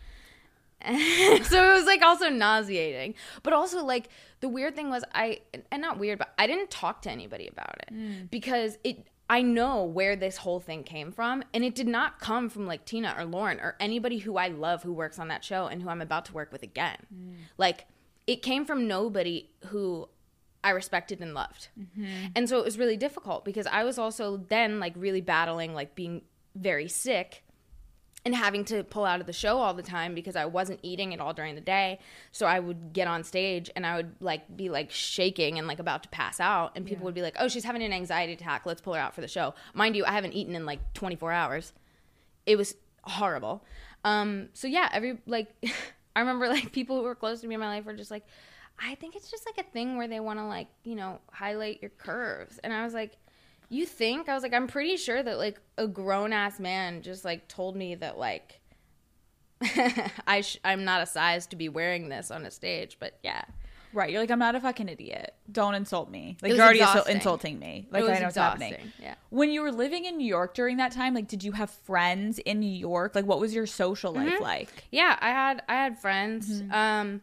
[0.87, 5.40] so it was like also nauseating, but also like the weird thing was I
[5.72, 9.09] and not weird, but I didn't talk to anybody about it because it.
[9.31, 12.85] I know where this whole thing came from, and it did not come from like
[12.85, 15.88] Tina or Lauren or anybody who I love who works on that show and who
[15.88, 16.96] I'm about to work with again.
[17.59, 17.87] Like
[18.28, 20.09] it came from nobody who
[20.68, 21.68] I respected and loved.
[22.37, 25.94] And so it was really difficult because I was also then like really battling like
[25.94, 26.22] being
[26.54, 27.42] very sick
[28.26, 31.14] and having to pull out of the show all the time because I wasn't eating
[31.14, 32.00] at all during the day.
[32.33, 35.78] So I would get on stage and I would like be like shaking and like
[35.78, 38.66] about to pass out and people would be like, "Oh, she's having an anxiety attack.
[38.66, 41.33] Let's pull her out for the show." Mind you, I haven't eaten in like 24
[41.33, 41.72] hours.
[42.44, 43.64] It was horrible.
[44.04, 45.48] Um so yeah, every like
[46.16, 48.26] I remember like people who were close to me in my life were just like,
[48.80, 51.80] I think it's just like a thing where they want to like, you know, highlight
[51.82, 52.58] your curves.
[52.62, 53.16] And I was like,
[53.68, 54.28] you think?
[54.28, 57.76] I was like, I'm pretty sure that like a grown ass man just like told
[57.76, 58.60] me that like
[60.26, 63.42] I sh- I'm not a size to be wearing this on a stage, but yeah.
[63.92, 64.10] right.
[64.10, 65.34] You're like, I'm not a fucking idiot.
[65.50, 66.36] Don't insult me.
[66.40, 67.16] Like you're already insul- exhausting.
[67.16, 67.86] insulting me.
[67.90, 68.76] Like I know what's happening.
[69.02, 69.14] Yeah.
[69.30, 72.38] When you were living in New York during that time, like did you have friends
[72.38, 73.14] in New York?
[73.16, 74.28] Like what was your social Mm-hmm.
[74.28, 74.68] life like?
[74.92, 76.62] Yeah, I had I had friends.
[76.70, 77.20] Um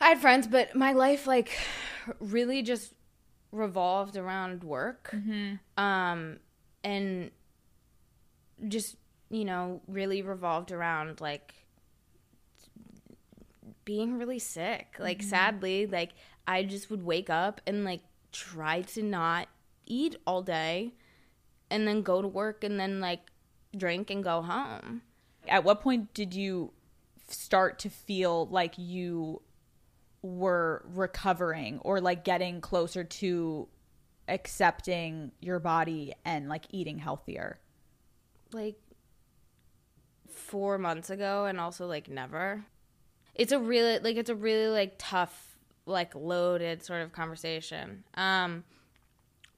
[0.00, 1.50] I had friends, but my life like
[2.20, 2.94] really just
[3.52, 5.10] revolved around work.
[5.76, 6.38] Um
[6.82, 7.30] and
[8.68, 8.96] just,
[9.30, 11.54] you know, really revolved around like
[13.84, 14.96] being really sick.
[14.98, 16.12] Like sadly, like
[16.46, 18.02] I just would wake up and like
[18.32, 19.48] try to not
[19.86, 20.94] eat all day
[21.70, 23.30] and then go to work and then like
[23.76, 25.02] drink and go home.
[25.48, 26.72] At what point did you
[27.28, 29.42] start to feel like you
[30.24, 33.68] were recovering or like getting closer to
[34.26, 37.60] accepting your body and like eating healthier?
[38.54, 38.76] like
[40.30, 42.64] four months ago and also like never.
[43.34, 48.04] It's a really like it's a really like tough like loaded sort of conversation.
[48.14, 48.64] Um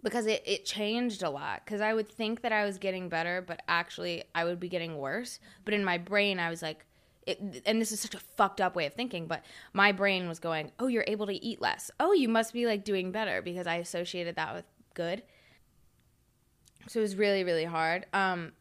[0.02, 1.62] because it, it changed a lot.
[1.64, 4.96] Because i would think that i was getting better but actually i would be getting
[4.96, 5.38] worse.
[5.64, 6.86] But in my brain i was like
[7.26, 10.38] it, and this is such a fucked up way of thinking but my brain was
[10.38, 13.66] going oh you're able to eat less oh you must be like doing better because
[13.66, 15.22] i associated that with good
[16.88, 18.52] so it was really really hard um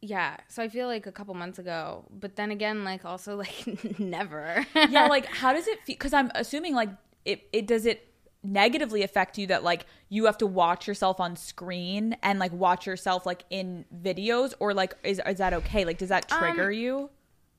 [0.00, 3.98] yeah so i feel like a couple months ago but then again like also like
[3.98, 5.94] never yeah, like how does it feel?
[5.94, 6.90] Because I'm assuming like
[7.24, 11.36] it, it does it negatively affect you that like you have to watch yourself on
[11.36, 15.84] screen and like watch yourself like in videos or like is is that okay?
[15.84, 17.10] Like does that trigger you?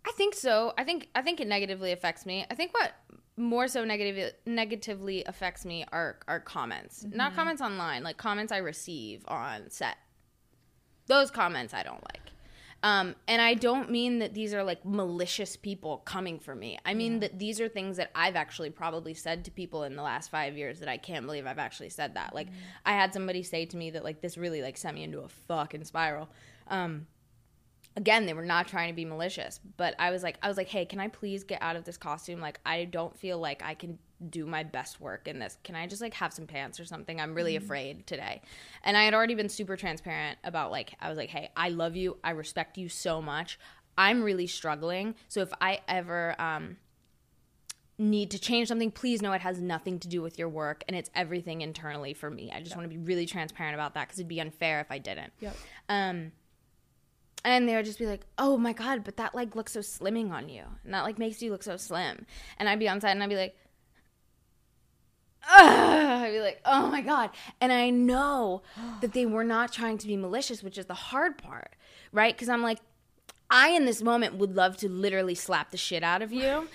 [0.07, 0.73] I think so.
[0.77, 2.45] I think i think it negatively affects me.
[2.49, 2.93] I think what
[3.35, 7.05] more so negative negatively affects me are are comments.
[7.09, 9.97] Not comments online like comments i receive on set.
[11.07, 12.31] Those comments i don't like.
[12.83, 16.77] Um, and I don't mean that these are like malicious people coming for me.
[16.85, 20.03] I mean that these are things that I've actually probably said to people in the
[20.03, 22.35] last five years that I can't believe I've actually said that.
[22.35, 22.47] Like
[22.85, 25.27] I had somebody say to me that like this really like sent me into a
[25.27, 26.29] fucking spiral.
[26.67, 27.07] Um,
[27.97, 30.69] again they were not trying to be malicious but i was like i was like
[30.69, 32.39] hey can i please get out of this costume?
[32.39, 33.97] Like i don't feel like i can
[34.29, 35.57] do my best work in this.
[35.63, 37.19] Can i just like have some pants or something?
[37.19, 38.41] I'm really afraid today.
[38.83, 41.95] And i had already been super transparent about like i was like hey i love
[41.95, 42.17] you.
[42.23, 43.59] I respect you so much.
[43.97, 45.15] I'm really struggling.
[45.27, 46.77] So if i ever um
[47.99, 50.95] need to change something please know it has nothing to do with your work and
[50.95, 52.51] it's everything internally for me.
[52.53, 54.99] I just want to be really transparent about that because it'd be unfair if i
[54.99, 55.33] didn't.
[55.89, 56.31] Um
[57.47, 60.31] and they would just be like, "Oh my god, but that like looks so slimming
[60.31, 62.25] on you, and that like makes you look so slim."
[62.57, 63.55] And I'd be on set, and I'd be like,
[65.49, 66.23] Ugh!
[66.23, 67.29] I'd be like, "Oh my god!"
[67.61, 68.63] And I know
[68.99, 71.75] that they were not trying to be malicious, which is the hard part,
[72.11, 72.35] right?
[72.35, 72.79] Because I'm like,
[73.49, 76.67] I in this moment would love to literally slap the shit out of you.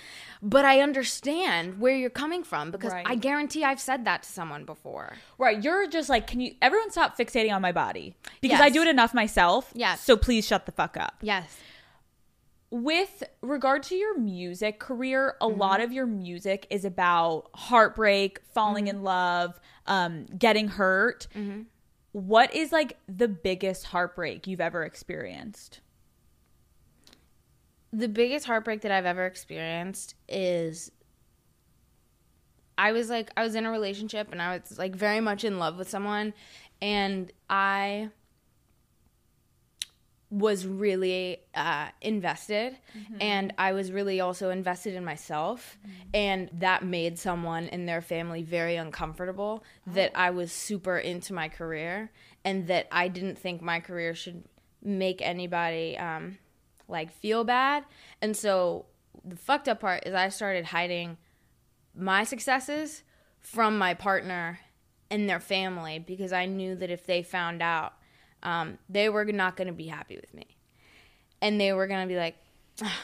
[0.45, 3.05] But I understand where you're coming from because Right.
[3.07, 5.13] I guarantee I've said that to someone before.
[5.37, 5.63] Right.
[5.63, 8.13] You're just like, can you, everyone stop fixating on my body?
[8.41, 9.71] Because I do it enough myself.
[9.73, 10.01] Yes.
[10.01, 11.15] So please shut the fuck up.
[11.21, 11.57] Yes.
[12.71, 15.83] With regard to your music career, a lot Mm-hmm.
[15.85, 21.27] of your music is about heartbreak, falling in love, um, getting hurt.
[21.35, 21.61] Mm-hmm.
[22.13, 25.79] What is like the biggest heartbreak you've ever experienced?
[27.93, 30.91] The biggest heartbreak that I've ever experienced is
[32.75, 35.59] I was like I was in a relationship and I was like very much in
[35.59, 36.33] love with someone
[36.81, 38.09] and I
[40.31, 42.75] was really uh, invested
[43.21, 45.77] and I was really also invested in myself
[46.11, 51.49] and that made someone in their family very uncomfortable that I was super into my
[51.49, 52.09] career
[52.43, 54.43] and that I didn't think my career should
[54.81, 56.39] make anybody um,
[56.87, 57.83] like feel bad
[58.21, 58.85] and so
[59.23, 61.17] the fucked up part is I started hiding
[61.95, 63.03] my successes
[63.39, 64.59] from my partner
[65.09, 67.93] and their family because I knew that if they found out,
[68.41, 70.57] um, they were not going to be happy with me.
[71.41, 72.35] And they were going to be like,
[72.81, 72.99] "Ah,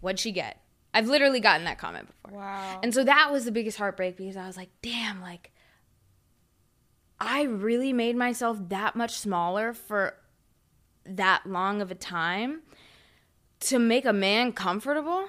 [0.00, 0.60] what'd she get?
[0.92, 2.38] I've literally gotten that comment before.
[2.40, 2.80] Wow.
[2.82, 5.52] And so that was the biggest heartbreak because I was like, damn, like,
[7.20, 10.14] I really made myself that much smaller for
[11.04, 12.62] that long of a time
[13.60, 15.26] to make a man comfortable.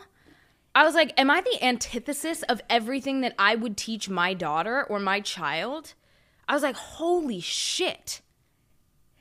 [0.76, 4.84] I was like, am I the antithesis of everything that I would teach my daughter
[4.84, 5.94] or my child?
[6.48, 8.22] I was like, holy shit.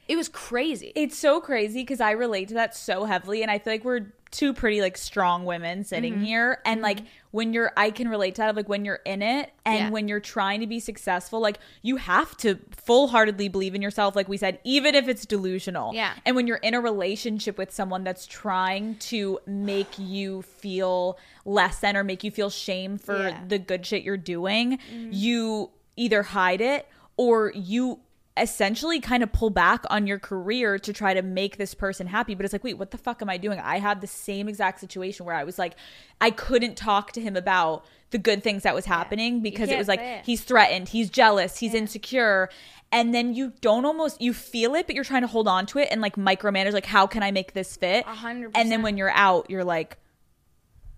[0.08, 0.92] It was crazy.
[0.94, 4.12] It's so crazy because I relate to that so heavily, and I feel like we're
[4.36, 6.24] two pretty like strong women sitting Mm-hmm.
[6.24, 8.56] here, and like when you're, I can relate to that.
[8.56, 9.90] Like when you're in it, and Yeah.
[9.90, 14.14] when you're trying to be successful, like you have to full heartedly believe in yourself.
[14.16, 15.92] Like we said, even if it's delusional.
[15.94, 16.12] Yeah.
[16.24, 21.78] And when you're in a relationship with someone that's trying to make you feel less
[21.80, 23.30] than or make you feel shame for Yeah.
[23.32, 23.48] Mm-hmm.
[23.48, 24.78] the good shit you're doing,
[25.10, 28.00] you either hide it or you
[28.36, 32.34] essentially kind of pull back on your career to try to make this person happy
[32.34, 33.58] but it's like wait what the fuck am i doing?
[33.58, 35.74] I had the same exact situation where i was like
[36.20, 39.88] i couldn't talk to him about the good things that was happening because it was
[39.88, 40.24] like it.
[40.24, 42.48] he's threatened he's jealous he's insecure.
[42.92, 45.78] And then you don't almost you feel it but you're trying to hold on to
[45.80, 48.04] it and like micromanage like how can i make this fit?
[48.06, 49.98] A hundred and then when you're out you're like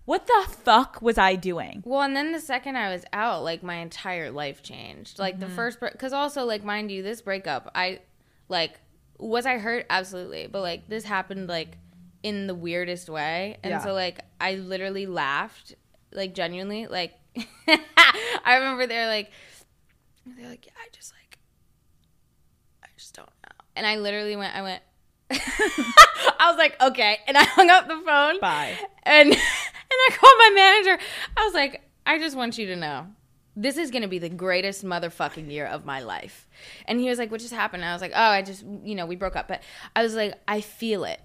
[0.09, 3.61] what the fuck was i doing Well, and then the second I was out, like
[3.61, 5.19] my entire life changed.
[5.19, 5.55] Like the mm-hmm.
[5.55, 7.99] first, because also, like, mind you, this breakup, I,
[8.47, 8.79] like,
[9.19, 9.85] was I hurt?
[9.87, 10.47] Absolutely.
[10.47, 11.77] But, like, this happened, like,
[12.23, 13.57] in the weirdest way.
[13.61, 13.83] And Yeah.
[13.83, 15.75] so, like, I literally laughed,
[16.11, 16.87] like, genuinely.
[16.87, 17.13] Like,
[17.67, 19.29] I remember they're like,
[20.25, 21.37] they're like, yeah, I just, like,
[22.83, 23.65] I just don't know.
[23.75, 24.81] And I literally went, I went,
[25.31, 27.19] I was like, okay.
[27.27, 29.35] And I hung up the phone bye and
[30.11, 31.03] I called my manager.
[31.37, 33.07] I was like, I just want you to know.
[33.55, 36.47] This is going to be the greatest motherfucking year of my life.
[36.85, 37.83] And he was like, What just happened?
[37.83, 39.47] And I was like, Oh, I just, you know, we broke up.
[39.47, 39.61] But
[39.95, 41.19] I was like, I feel it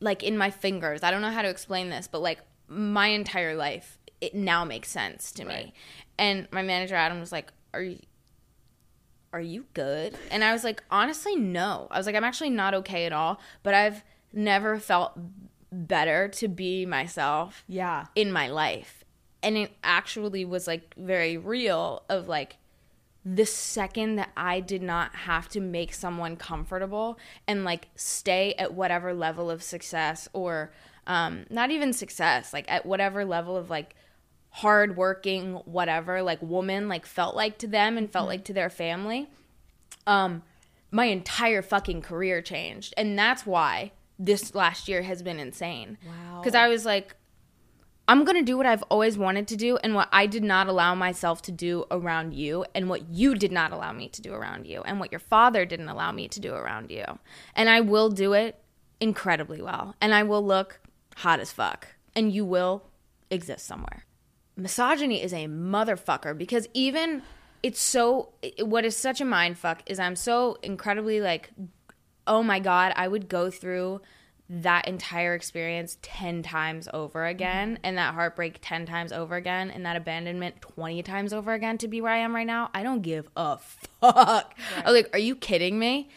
[0.00, 1.02] like in my fingers.
[1.02, 4.90] I don't know how to explain this, but like my entire life, it now makes
[4.90, 5.72] sense to me.
[6.18, 8.00] And my manager, Adam, was like, Are you,
[9.32, 10.16] are you good?
[10.30, 11.86] And I was like, honestly, no.
[11.90, 15.18] I was like, I'm actually not okay at all, but I've never felt
[15.72, 18.06] better to be myself yeah.
[18.14, 19.04] in my life.
[19.42, 22.56] And it actually was like very real of like
[23.24, 28.74] the second that I did not have to make someone comfortable and like stay at
[28.74, 30.72] whatever level of success or
[31.06, 33.94] um not even success, like at whatever level of like
[34.50, 39.30] hardworking whatever like woman like felt like to them and felt like to their family
[40.08, 40.42] um
[40.90, 42.94] my entire fucking career changed.
[42.96, 45.98] And that's why this last year has been insane.
[46.06, 46.40] Wow.
[46.40, 47.16] because i was like
[48.06, 50.94] i'm gonna do what i've always wanted to do and what i did not allow
[50.94, 54.66] myself to do around you and what you did not allow me to do around
[54.66, 57.04] you and what your father didn't allow me to do around you.
[57.54, 58.62] And i will do it
[59.00, 59.94] incredibly well.
[60.00, 60.80] And i will look
[61.16, 61.88] hot as fuck.
[62.14, 62.84] And you will
[63.30, 64.04] exist somewhere.
[64.56, 67.22] Misogyny is a motherfucker because even
[67.62, 68.30] it's so
[68.60, 71.50] what is such a mind fuck is I'm so incredibly like
[72.26, 74.00] oh my god I would go through
[74.52, 79.86] that entire experience 10 times over again and that heartbreak 10 times over again and
[79.86, 83.00] that abandonment 20 times over again to be where I am right now I don't
[83.02, 86.08] give a fuck I was like are you kidding me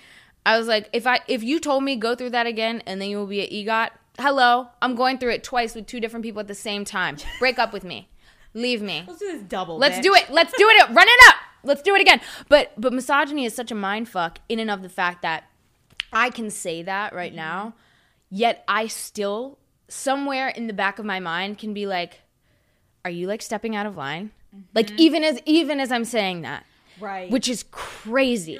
[0.45, 3.09] I was like if I if you told me go through that again and then
[3.09, 6.39] you will be at EGOT hello I'm going through it twice with two different people
[6.39, 8.09] at the same time break up with me
[8.55, 10.03] leave me let's do this double Let's bitch.
[10.03, 10.29] do it.
[10.29, 10.89] Let's do it.
[10.89, 11.35] Run it up.
[11.63, 12.19] Let's do it again.
[12.49, 15.45] But but misogyny is such a mind fuck in and of the fact that
[16.13, 17.37] I can say that right mm-hmm.
[17.37, 17.73] now.
[18.29, 22.21] Yet I still somewhere in the back of my mind can be like,
[23.05, 24.31] are you like stepping out of line?
[24.73, 24.99] Like mm-hmm.
[24.99, 26.65] even as even as I'm saying that.
[26.99, 27.29] Right.
[27.29, 28.59] Which is crazy.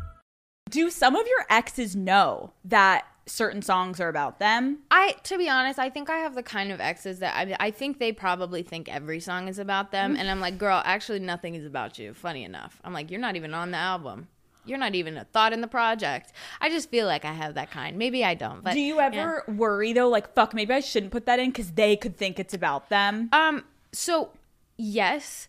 [0.71, 4.79] Do some of your exes know that certain songs are about them?
[4.89, 7.71] I, to be honest, I think I have the kind of exes that I, I
[7.71, 11.55] think they probably think every song is about them, and I'm like, girl, actually, nothing
[11.55, 12.13] is about you.
[12.13, 14.27] Funny enough, I'm like, you're not even on the album.
[14.63, 16.33] You're not even a thought in the project.
[16.59, 17.97] I just feel like I have that kind.
[17.97, 18.63] Maybe I don't.
[18.63, 21.71] But Do you ever worry though, like, fuck, maybe I shouldn't put that in because
[21.71, 23.29] they could think it's about them?
[23.33, 23.63] Um.
[23.91, 24.31] So
[24.77, 25.47] yes,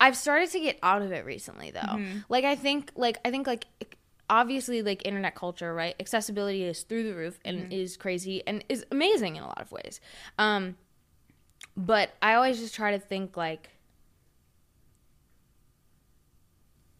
[0.00, 1.80] I've started to get out of it recently, though.
[1.80, 2.18] Mm-hmm.
[2.28, 3.66] Like I think, like I think, like
[4.30, 5.94] obviously, like internet culture, right?
[6.00, 7.72] Accessibility is through the roof and Mm-hmm.
[7.72, 10.00] is crazy and is amazing in a lot of ways.
[10.38, 10.76] Um.
[11.76, 13.70] But I always just try to think like.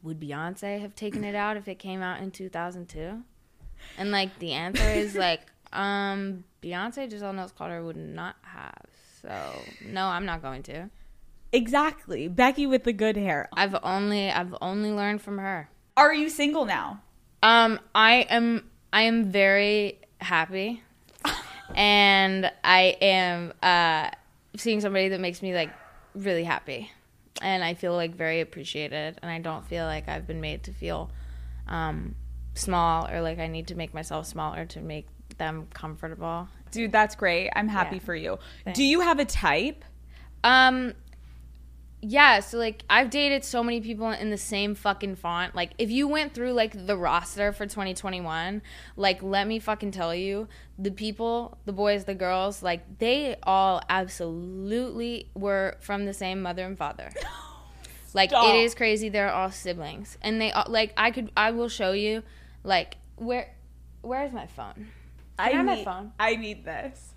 [0.03, 3.23] Would Beyonce have taken it out if it came out in 2002?
[3.97, 5.41] And like the answer is like,
[5.73, 8.83] um, Beyonce Giselle Knowles Carter would not have.
[9.23, 10.91] So no, I'm not going to.
[11.53, 12.29] Exactly.
[12.29, 13.49] Becky with the good hair.
[13.55, 15.71] I've only I've only learned from her.
[15.97, 17.01] Are you single now?
[17.45, 20.83] Um, I am I am very happy,
[21.77, 24.11] and I am uh
[24.57, 25.71] seeing somebody that makes me like
[26.15, 26.91] really happy,
[27.43, 30.73] and I feel like very appreciated, and I don't feel like I've been made to
[30.73, 31.11] feel
[31.69, 32.15] um
[32.55, 36.49] small or like I need to make myself smaller to make them comfortable.
[36.71, 37.51] Dude, that's great.
[37.55, 38.03] I'm happy Yeah.
[38.03, 38.39] for you.
[38.73, 39.85] Do you have a type?
[40.43, 40.95] Um
[42.07, 45.55] yeah, so like I've dated so many people in the same fucking font.
[45.55, 48.61] Like if you went through like the roster for 2021,
[48.97, 50.47] like let me fucking tell you,
[50.79, 56.65] the people, the boys, the girls, like they all absolutely were from the same mother
[56.65, 57.11] and father.
[58.17, 58.47] Like Stop.
[58.47, 59.09] it is crazy.
[59.09, 62.23] They're all siblings, and they all, like I could I will show you,
[62.63, 63.53] like where
[64.03, 64.87] where's my phone?
[65.37, 66.13] I, have my need, phone?
[66.17, 67.13] I need this.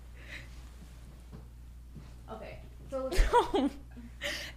[2.28, 2.58] Okay,
[2.90, 3.10] so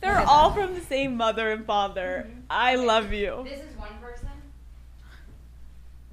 [0.01, 2.25] They're all from the same mother and father.
[2.27, 2.39] Mm-hmm.
[2.49, 3.41] I love you.
[3.43, 4.29] This is one person,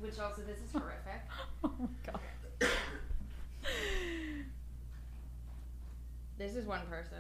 [0.01, 1.23] which also this is horrific.
[1.65, 2.21] Oh my god.
[6.39, 7.19] This is one person.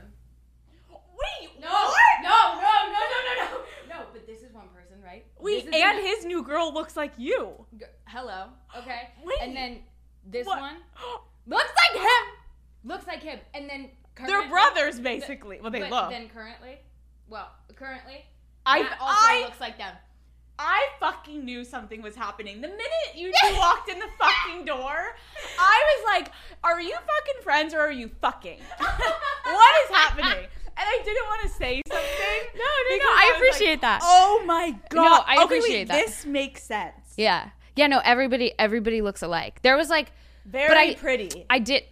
[0.90, 1.96] Wait, No, what?
[2.22, 4.06] no, no, no, no, no, no, no.
[4.12, 5.24] But this is one person, right?
[5.40, 7.52] Wait, and an- his new girl looks like you.
[7.76, 8.44] G- hello.
[8.76, 9.08] Okay.
[9.24, 9.38] Wait.
[9.42, 9.80] And then
[10.24, 10.60] this What?
[10.60, 10.76] one
[11.46, 12.22] looks like him.
[12.84, 13.40] Looks like him.
[13.54, 13.90] And then
[14.26, 15.60] They're brothers, basically.
[15.60, 16.10] Well, they look.
[16.10, 16.78] Then currently,
[17.28, 18.24] well, currently,
[18.66, 19.94] I- that also I- looks like them.
[20.60, 22.60] I fucking knew something was happening.
[22.60, 25.14] The minute you two walked in the fucking door,
[25.56, 26.32] I was like,
[26.64, 28.58] are you fucking friends or are you fucking?
[28.78, 30.46] what is happening?
[30.80, 32.04] And I didn't want to say something.
[32.58, 34.00] No, no, no, because I was like, appreciate that.
[34.02, 34.94] Oh my god.
[35.04, 36.06] No, I Okay, appreciate wait, that.
[36.06, 37.14] This makes sense.
[37.16, 37.50] Yeah.
[37.76, 39.62] Yeah, no, everybody everybody looks alike.
[39.62, 40.10] There was like
[40.44, 41.46] Very but I, pretty.
[41.48, 41.84] I did.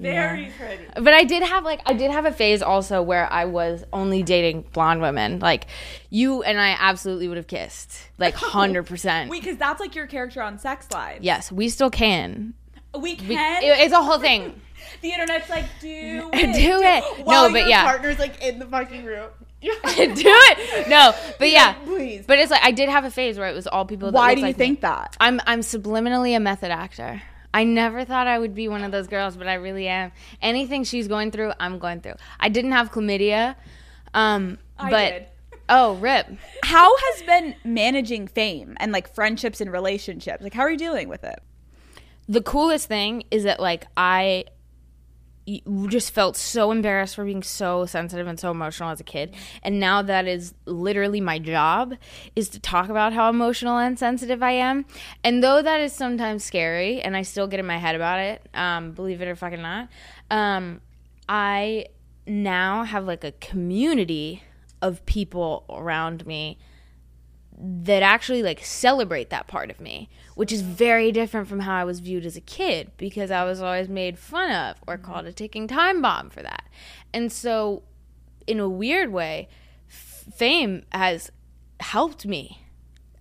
[0.00, 0.84] Very pretty.
[0.94, 4.22] But I did have like I did have a phase also where I was only
[4.22, 5.38] dating blonde women.
[5.38, 5.66] Like
[6.10, 7.96] you and I absolutely would have kissed.
[8.18, 9.30] Like hundred percent.
[9.30, 11.22] Because that's like your character on Sex Live.
[11.22, 12.54] Yes, we still can.
[12.94, 13.62] We We- can.
[13.62, 14.60] it- it's a whole thing.
[15.00, 16.44] the internet's like, do Do it.
[16.44, 17.24] it.
[17.24, 17.84] While No, but your yeah.
[17.84, 19.28] partner's like in the fucking room.
[19.62, 20.88] Do it.
[20.88, 21.72] No, but yeah.
[21.84, 22.24] please.
[22.26, 24.10] But it's like I did have a phase where it was all people.
[24.10, 24.66] That Why do you like me.
[24.66, 25.16] think that?
[25.20, 27.22] I'm I'm subliminally a method actor.
[27.54, 30.10] I never thought I would be one of those girls, but I really am.
[30.42, 32.16] Anything she's going through, I'm going through.
[32.40, 33.54] I didn't have chlamydia,
[34.12, 35.26] um, I but did.
[35.68, 36.26] oh, rip.
[36.64, 40.42] How has been managing fame and like friendships and relationships?
[40.42, 41.38] Like, how are you dealing with it?
[42.28, 44.53] The coolest thing is that like I y-
[45.88, 49.34] just felt so embarrassed for being so sensitive and so emotional as a kid.
[49.62, 51.94] And now that is literally my job
[52.34, 54.84] is to talk about how emotional and sensitive i am.
[55.22, 58.46] And though that is sometimes scary and i still get in my head about it
[58.54, 59.88] um, believe it or fucking not
[60.30, 60.80] um,
[61.28, 61.86] i
[62.26, 64.42] now have like a community
[64.82, 66.58] of people around me
[67.58, 71.84] that actually like celebrate that part of me, which is very different from how I
[71.84, 75.32] was viewed as a kid because I was always made fun of or called a
[75.32, 76.64] ticking time bomb for that.
[77.12, 77.82] And so,
[78.46, 79.48] in a weird way,
[79.88, 81.30] f- fame has
[81.80, 82.60] helped me.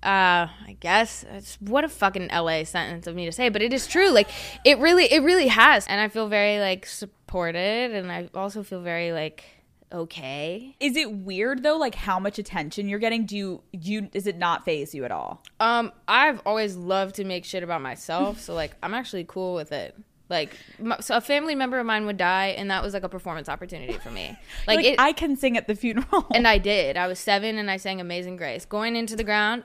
[0.01, 3.71] Uh, I guess it's what a fucking LA sentence of me to say, but it
[3.71, 4.09] is true.
[4.09, 4.29] Like
[4.65, 8.81] it really, it really has, and I feel very like supported, and I also feel
[8.81, 9.45] very like
[9.93, 10.75] okay.
[10.79, 13.25] Is it weird though, like how much attention you're getting?
[13.25, 15.43] Do you, do you does it not phase you at all?
[15.59, 19.71] Um, I've always loved to make shit about myself, so like I'm actually cool with
[19.71, 19.95] it.
[20.29, 23.09] Like, m- so a family member of mine would die, and that was like a
[23.09, 24.35] performance opportunity for me.
[24.67, 26.25] Like, Like, it, I can sing at the funeral.
[26.33, 26.95] and I did.
[26.97, 29.63] I was seven, and I sang "Amazing Grace." Going into the ground,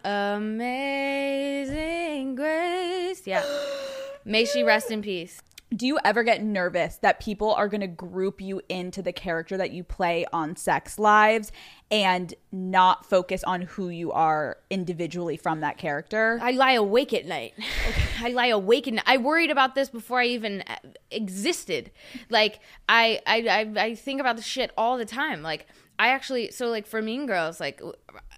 [0.99, 3.43] "Amazing Grace." Yeah.
[4.25, 5.41] May she rest in peace.
[5.75, 9.57] Do you ever get nervous that people are going to group you into the character
[9.59, 11.53] that you play on Sex Lives
[11.91, 16.39] and not focus on who you are individually from that character?
[16.41, 17.53] I lie awake at night.
[18.21, 19.03] I lie awake and.
[19.07, 20.77] I worried about this before I even uh,
[21.11, 21.91] existed.
[22.31, 25.43] Like I, I, I, I think about the shit all the time.
[25.43, 25.67] Like
[25.99, 27.83] I actually, so like for Mean Girls, like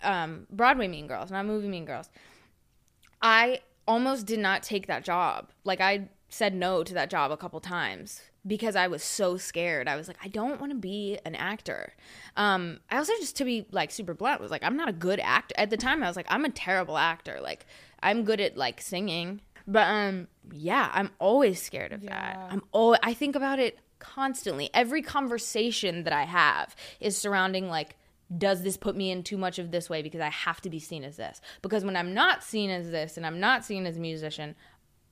[0.02, 2.10] um, Broadway Mean Girls, not movie Mean Girls.
[3.22, 5.50] I almost did not take that job.
[5.64, 9.88] Like I said no to that job a couple times because I was so scared.
[9.88, 11.92] I was like, I don't want to be an actor.
[12.36, 15.20] Um, I also just to be like super blunt was like, I'm not a good
[15.20, 15.54] actor.
[15.58, 17.38] At the time, I was like, I'm a terrible actor.
[17.42, 17.66] Like
[18.02, 22.38] I'm good at like singing, but um, yeah, I'm always scared of that.
[22.48, 24.70] I'm all I think about it constantly.
[24.72, 27.96] Every conversation that I have is surrounding like
[28.36, 30.78] does this put me in too much of this way because I have to be
[30.78, 31.40] seen as this?
[31.62, 34.54] Because when I'm not seen as this and I'm not seen as a musician,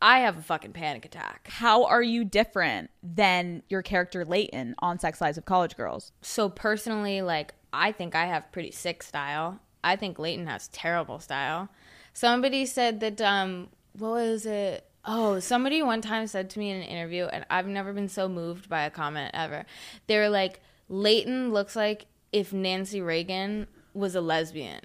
[0.01, 1.49] I have a fucking panic attack.
[1.51, 6.13] How are you different than your character Leighton on Sex Lives of College Girls?
[6.23, 9.61] So personally, like I think I have pretty sick style.
[9.83, 11.69] I think Leighton has terrible style.
[12.13, 14.85] Somebody said that um what was it?
[15.05, 18.29] Oh, somebody one time said to me in an interview, and I've never been so
[18.29, 19.65] moved by a comment ever.
[20.07, 24.81] They were like, Leighton looks like if Nancy Reagan was a lesbian.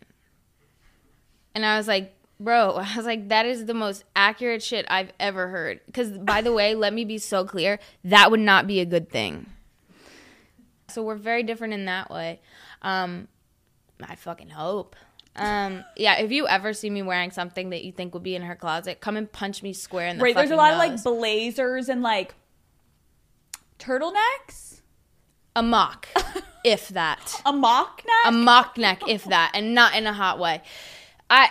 [1.53, 5.11] And I was like, bro, I was like, that is the most accurate shit I've
[5.19, 5.81] ever heard.
[5.85, 9.09] Because, by the way, let me be so clear that would not be a good
[9.09, 9.47] thing.
[10.89, 12.41] So we're very different in that way.
[12.81, 13.27] Um,
[14.01, 14.95] I fucking hope.
[15.35, 18.43] Um, yeah, if you ever see me wearing something that you think would be in
[18.43, 21.01] her closet, come and punch me square in the right, there's a lot of like
[21.01, 22.35] blazers and like
[23.79, 24.81] turtlenecks,
[25.55, 26.07] a mock,
[26.63, 27.41] if that.
[27.47, 28.31] a mock neck.
[28.31, 30.61] a mock neck if that and not in a hot way
[31.33, 31.49] i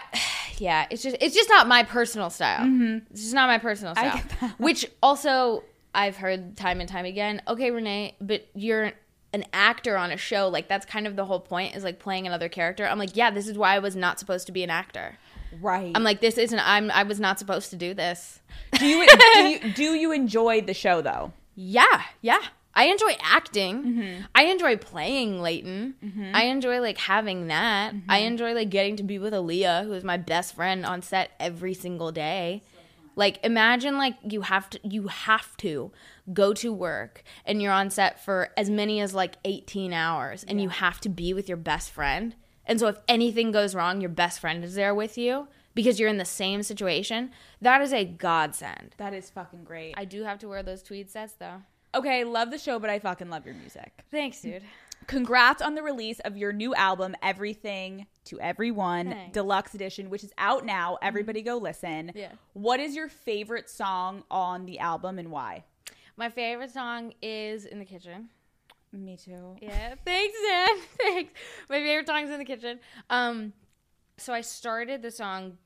[0.59, 2.64] yeah it's just it's just not my personal style.
[2.64, 2.99] Mm-hmm.
[3.11, 4.20] It's just not my personal style.
[4.59, 5.64] which also
[5.95, 8.93] i've heard time and time again okay Reneé but you're
[9.35, 10.49] an actor on a show.
[10.49, 12.87] Like that's kind of the whole point is like playing another character.
[12.87, 15.18] I'm like yeah this is why i was not supposed to be an actor.
[15.61, 15.93] Right.
[15.95, 18.41] i'm like this isn't i'm i was not supposed to do this.
[18.78, 21.33] Do you do you do you enjoy the show though?
[21.55, 22.41] Yeah, yeah.
[22.75, 23.85] I enjoy acting.
[23.85, 24.23] Mm-hmm.
[24.35, 25.95] I enjoy playing Leighton.
[26.03, 26.31] Mm-hmm.
[26.35, 27.95] I enjoy like having that.
[28.09, 28.27] I mm-hmm.
[28.27, 31.75] enjoy like getting to be with Alyah, who is my best friend on set every
[31.75, 32.62] single day.
[33.14, 35.93] Like imagine like you have to you have to
[36.33, 40.62] go to work and you're on set for as many as like 18 hours and
[40.62, 42.35] you have to be with your best friend.
[42.64, 46.09] And so if anything goes wrong, your best friend is there with you because you're
[46.09, 47.31] in the same situation.
[47.61, 48.95] That is a godsend.
[48.97, 49.95] That is fucking great.
[49.97, 51.62] I do have to wear those tweed sets though.
[51.95, 54.05] Okay, love the show, but I fucking love your music.
[54.11, 54.62] Thanks, dude.
[55.07, 59.34] congrats on the release of your new album, Everything to Everyone Thanks.
[59.34, 60.99] Deluxe Edition, which is out now.
[61.03, 62.09] Everybody go listen.
[62.09, 62.18] Mm-hmm.
[62.18, 62.32] Yeah.
[62.53, 65.64] What is your favorite song on the album and why?
[66.16, 68.28] My favorite song is In the Kitchen.
[68.93, 69.57] Me too.
[69.61, 70.68] Yeah, thanks, Dan.
[70.99, 71.32] thanks.
[71.70, 72.78] My favorite song's in the kitchen.
[73.09, 73.55] Um,
[74.18, 75.57] so I started the song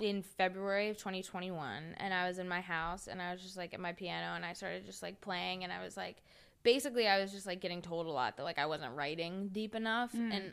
[0.00, 3.74] in February of 2021, and I was in my house, and I was just like
[3.74, 6.22] at my piano, and I started just like playing, and I was like,
[6.62, 9.74] basically, I was just like getting told a lot that like I wasn't writing deep
[9.74, 10.32] enough, mm.
[10.32, 10.52] and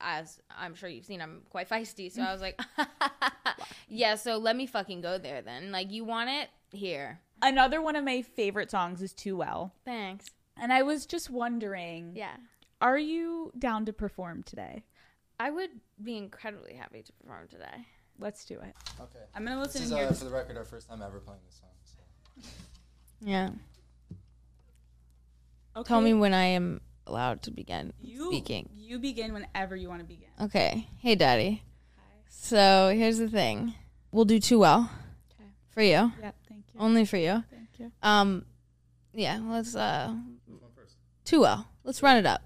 [0.00, 2.60] as I'm sure you've seen, I'm quite feisty, so I was like,
[3.88, 5.72] yeah, so let me fucking go there then.
[5.72, 7.20] Like, you want it here?
[7.42, 9.72] Another one of my favorite songs is Too Well.
[9.84, 10.26] Thanks.
[10.56, 12.36] And I was just wondering, Yeah.
[12.80, 14.84] are you down to perform today?
[15.40, 15.70] I would
[16.02, 17.86] be incredibly happy to perform today.
[18.18, 18.74] Let's do it.
[19.00, 19.18] Okay.
[19.34, 20.08] I'm gonna listen This is, and hear.
[20.08, 21.70] uh, for the record, our first time ever playing this song.
[21.84, 22.48] So.
[23.20, 23.50] Yeah.
[25.76, 25.88] okay.
[25.88, 28.68] Tell me when I am allowed to begin you, speaking.
[28.74, 30.28] You begin whenever you want to begin.
[30.40, 30.88] Okay.
[30.98, 31.62] Hey, Daddy.
[31.96, 32.02] Hi.
[32.28, 33.74] So here's the thing.
[34.10, 34.90] We'll do too well
[35.32, 35.50] Okay.
[35.70, 36.12] for you.
[36.20, 36.80] Yeah, thank you.
[36.80, 37.44] Only for you.
[37.50, 37.92] Thank you.
[38.02, 38.44] Um,
[39.14, 39.40] yeah.
[39.42, 40.12] Let's uh,
[41.24, 41.68] too well.
[41.84, 42.42] Let's run it up.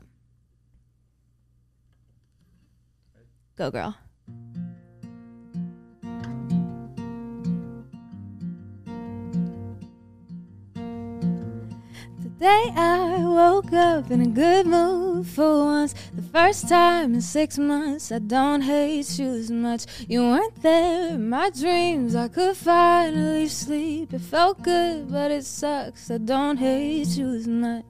[3.57, 3.97] Go, girl.
[12.43, 15.95] Today I woke up in a good mood for once.
[16.13, 18.11] The first time in six months.
[18.11, 19.87] I don't hate you as much.
[20.09, 22.17] You weren't there in my dreams.
[22.17, 24.13] I could finally sleep.
[24.13, 26.11] It felt good, but it sucks.
[26.11, 27.85] I don't hate you as much.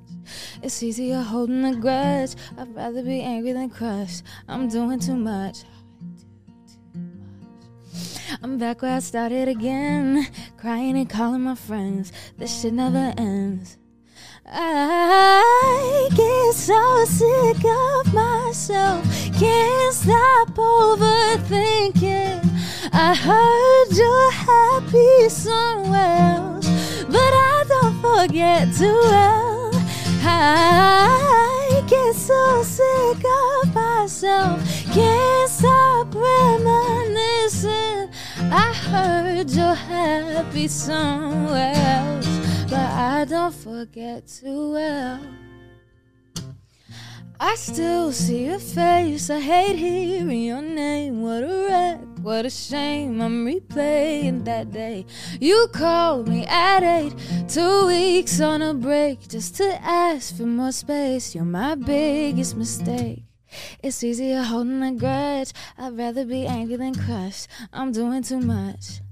[0.63, 2.35] It's easier holding a grudge.
[2.59, 4.23] I'd rather be angry than crushed.
[4.49, 5.65] I'm doing too much.
[8.43, 10.27] I'm back where I started again,
[10.59, 12.13] crying and calling my friends.
[12.37, 13.79] This shit never ends.
[14.45, 19.05] I get so sick of myself,
[19.39, 22.41] can't stop overthinking.
[22.93, 26.69] I heard you're happy somewhere else,
[27.05, 29.71] but I don't forget too well.
[30.25, 34.61] I get so sick of myself,
[34.93, 38.11] can't stop reminiscing.
[38.51, 42.27] I heard you're happy somewhere else,
[42.73, 45.21] but I don't forget too well.
[47.39, 49.29] I still see your face.
[49.29, 51.21] I hate hearing your name.
[51.21, 53.21] What a wreck, what a shame.
[53.21, 55.05] I'm replaying that day.
[55.39, 57.15] You called me at eight,
[57.47, 61.35] two weeks on a break, just to ask for more space.
[61.35, 63.25] You're my biggest mistake.
[63.83, 65.53] It's easier holding a grudge.
[65.77, 67.49] I'd rather be angry than crushed.
[67.71, 69.03] I'm doing too much.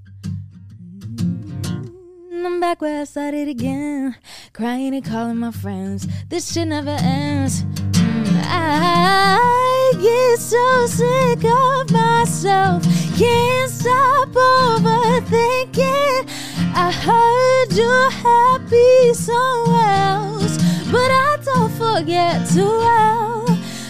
[2.41, 4.17] Mm, I'm back where I started again,
[4.55, 6.07] crying and calling my friends.
[6.29, 7.63] This shit never ends.
[7.63, 12.83] Mm, I get so sick of myself,
[13.19, 16.31] can't stop overthinking.
[16.75, 20.57] I heard you're happy somewhere else,
[20.91, 23.45] but I don't forget too well.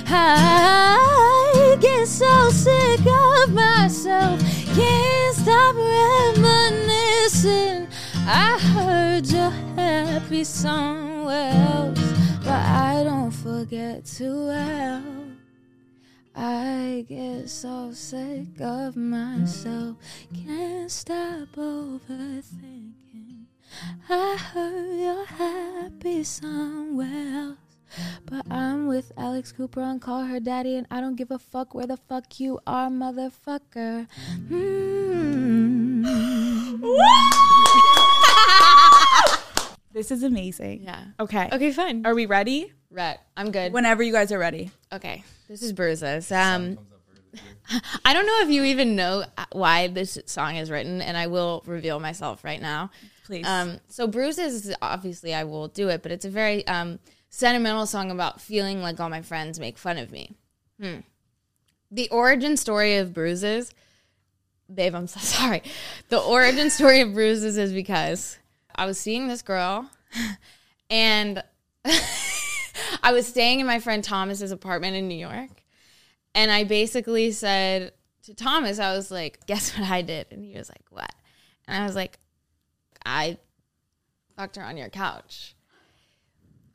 [0.09, 4.41] I get so sick of myself,
[4.75, 7.87] can't stop reminiscing.
[8.33, 11.99] I heard you're happy somewhere else,
[12.45, 15.03] but I don't forget too well.
[16.37, 19.97] I get so sick of myself,
[20.33, 23.47] can't stop overthinking.
[24.09, 27.59] I heard you're happy somewhere else.
[28.27, 31.75] But I'm with Alex Cooper and call her daddy, and I don't give a fuck
[31.75, 34.07] where the fuck you are, motherfucker.
[34.49, 35.21] Mm.
[39.93, 40.83] This is amazing.
[40.85, 41.05] Yeah.
[41.19, 41.49] Okay.
[41.53, 42.07] Okay, fine.
[42.07, 42.73] Are we ready?
[42.91, 43.19] Right.
[43.37, 43.73] I'm good.
[43.73, 44.71] Whenever you guys are ready.
[44.93, 45.25] Okay.
[45.49, 46.31] This is Bruises.
[46.31, 46.79] Um,
[48.05, 51.63] I don't know if you even know why this song is written, and I will
[51.67, 52.91] reveal myself right now.
[53.25, 53.47] Please.
[53.47, 58.11] Um, so Bruises, obviously, I will do it, but it's a very um, sentimental song
[58.11, 60.35] about feeling like all my friends make fun of me.
[60.81, 60.99] Hmm.
[61.93, 63.73] The origin story of Bruises,
[64.73, 65.63] babe, I'm so sorry.
[66.09, 68.40] The origin story of Bruises is because
[68.75, 69.91] I was seeing this girl,
[70.91, 71.43] and
[73.03, 75.63] I was staying in my friend Thomas's apartment in New York.
[76.35, 77.93] And I basically said
[78.25, 80.27] to Thomas, I was like, guess what I did?
[80.31, 81.13] And he was like, what?
[81.67, 82.19] And I was like,
[83.05, 83.39] I
[84.37, 85.55] fucked her on your couch.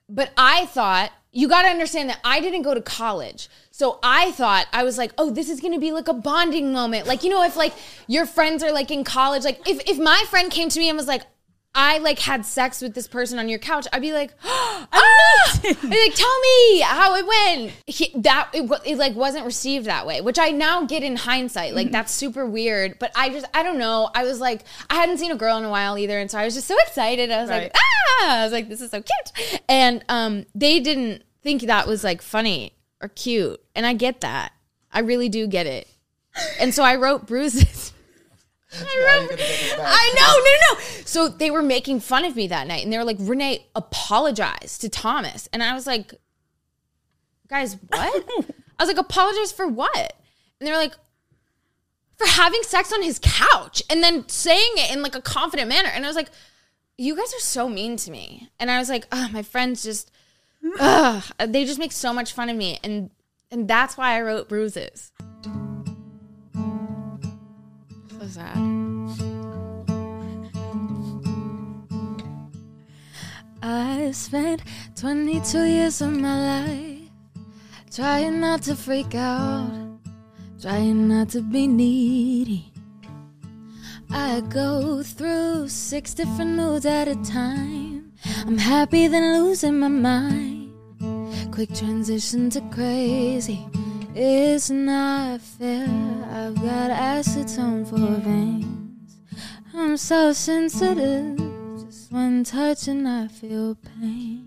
[0.08, 3.50] But I thought, you got to understand that I didn't go to college.
[3.72, 6.72] So I thought, I was like, oh, this is going to be like a bonding
[6.72, 7.08] moment.
[7.08, 7.74] Like, you know, if like
[8.08, 10.98] your friends are like in college, like if, if my friend came to me and
[10.98, 11.24] was like,
[11.78, 14.88] I like had sex with this person on your couch, I'd be like, ah!
[15.63, 17.73] I'd be like, tell me how it went.
[17.86, 21.76] He, that it, it like wasn't received that way, which I now get in hindsight.
[21.76, 22.97] Like that's super weird.
[22.97, 24.09] But I just I don't know.
[24.15, 26.45] I was like, I hadn't seen a girl in a while either, and so I
[26.45, 27.30] was just so excited.
[27.30, 27.63] I was Right.
[27.63, 28.39] like, ah!
[28.39, 29.61] I was like, this is so cute.
[29.67, 34.53] And um, they didn't think that was like funny or cute, and I get that.
[34.93, 35.88] I really do get it.
[36.59, 37.91] And so I wrote bruises.
[38.82, 41.03] I I know, no, no.
[41.05, 44.78] So they were making fun of me that night, and they were like, "Reneé, apologize
[44.80, 46.13] to Thomas." And I was like,
[47.47, 48.26] "Guys, what?"
[48.80, 50.13] I was like, "Apologize for what?"
[50.59, 50.95] And they were like,
[52.17, 55.89] "For having sex on his couch," and then saying it in like a confident manner.
[55.89, 56.30] And I was like,
[56.97, 60.11] "You guys are so mean to me." And I was like, "Oh, my friends just,
[60.80, 63.09] ugh, they just make so much fun of me," and
[63.51, 65.11] and that's why I wrote bruises.
[68.26, 68.57] So sad.
[73.61, 74.63] I spent
[74.95, 77.09] 22 years of my life
[77.93, 79.69] trying not to freak out,
[80.59, 82.73] trying not to be needy.
[84.09, 88.13] I go through six different moods at a time.
[88.47, 90.73] I'm happy then losing my mind.
[91.51, 93.67] Quick transition to crazy.
[94.18, 95.89] It's not fair.
[96.32, 99.18] I've got acetone for veins.
[99.74, 101.38] I'm so sensitive.
[101.86, 104.45] Just one touch and I feel pain.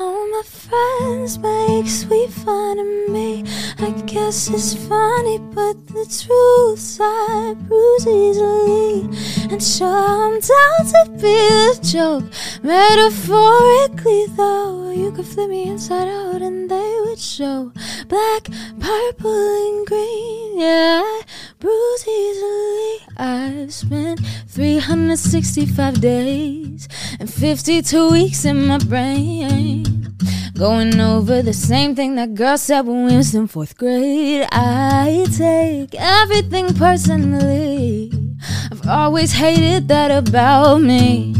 [0.00, 3.42] All my friends make sweet fun of me.
[3.80, 9.08] I guess it's funny, but the truth I bruise easily.
[9.50, 11.38] And sure, I'm down to be
[11.82, 12.24] joke.
[12.62, 17.72] Metaphorically, though, you could flip me inside out and they would show
[18.06, 20.60] black, purple, and green.
[20.60, 21.22] Yeah,
[21.60, 22.98] bruise easily.
[23.16, 26.88] I've spent 365 days
[27.18, 29.84] and 52 weeks in my brain.
[30.56, 34.46] Going over the same thing that girl said when we was in fourth grade.
[34.50, 38.10] I take everything personally.
[38.70, 41.34] I've always hated that about me.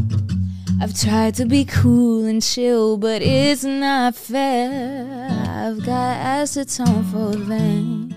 [0.81, 5.29] I've tried to be cool and chill, but it's not fair.
[5.31, 8.08] I've got acetone for veins.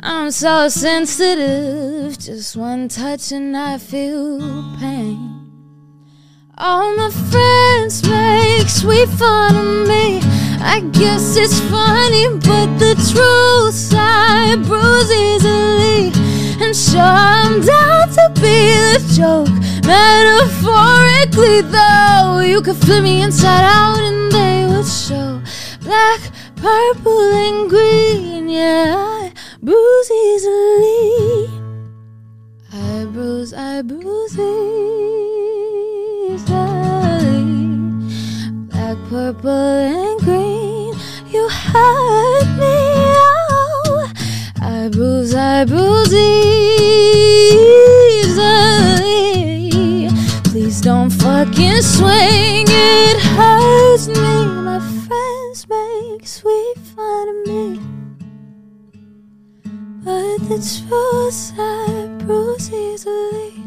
[0.00, 4.38] I'm so sensitive, just one touch and I feel
[4.78, 5.28] pain.
[6.56, 10.20] All my friends make sweet fun of me.
[10.60, 16.12] I guess it's funny, but the truth I bruise easily.
[16.64, 19.50] And sure, I'm down to be the joke.
[19.84, 25.42] Metaphorically, though, you could flip me inside out and they would show
[25.80, 26.20] black,
[26.54, 28.48] purple, and green.
[28.48, 29.17] Yeah,
[29.62, 31.50] bruise easily.
[32.72, 34.68] I bruise, I bruise easily.
[38.68, 40.94] Black, purple, and green.
[41.28, 42.78] You hurt me.
[43.50, 44.12] Oh,
[44.60, 46.48] I bruise, I bruise easily.
[50.44, 52.66] Please don't fucking swing.
[52.68, 54.14] It hurts me.
[54.14, 57.87] My friends make sweet fun of me.
[60.08, 63.62] But the truth I bruise easily.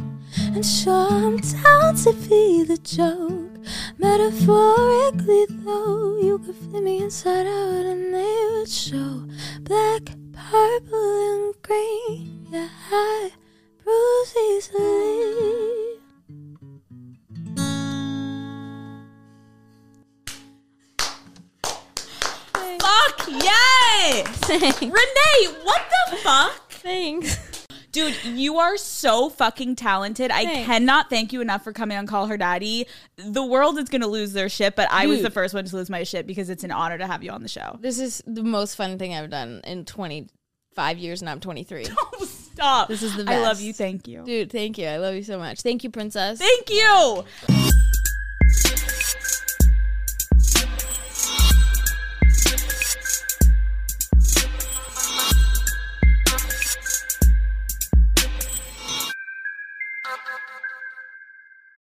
[0.56, 3.64] And sure, I'm down to be the joke.
[4.00, 9.24] Metaphorically, though, you could flip me inside out and they would show
[9.60, 10.02] black,
[10.34, 12.48] purple, and green.
[12.50, 13.32] Yeah, I
[13.84, 15.81] bruise easily.
[22.80, 24.28] Fuck yes!
[24.50, 25.82] Reneé, what
[26.12, 26.72] the fuck?
[26.72, 27.68] Thanks.
[27.92, 30.32] Dude, you are so fucking talented.
[30.32, 30.66] I Thanks.
[30.66, 32.88] cannot thank you enough for coming on Call Her Daddy.
[33.18, 35.26] The world is going to lose their shit, but I was Dude.
[35.26, 37.42] the first one to lose my shit because it's an honor to have you on
[37.42, 37.78] the show.
[37.82, 41.86] This is the most fun thing I've done in 25 years, and I'm 23.
[42.22, 42.88] Stop.
[42.88, 43.38] This is the best.
[43.38, 43.74] I love you.
[43.74, 44.24] Thank you.
[44.24, 44.88] Dude, thank you.
[44.88, 45.62] I love you so much.
[45.62, 46.40] Thank you, princess.
[46.40, 47.26] Thank you.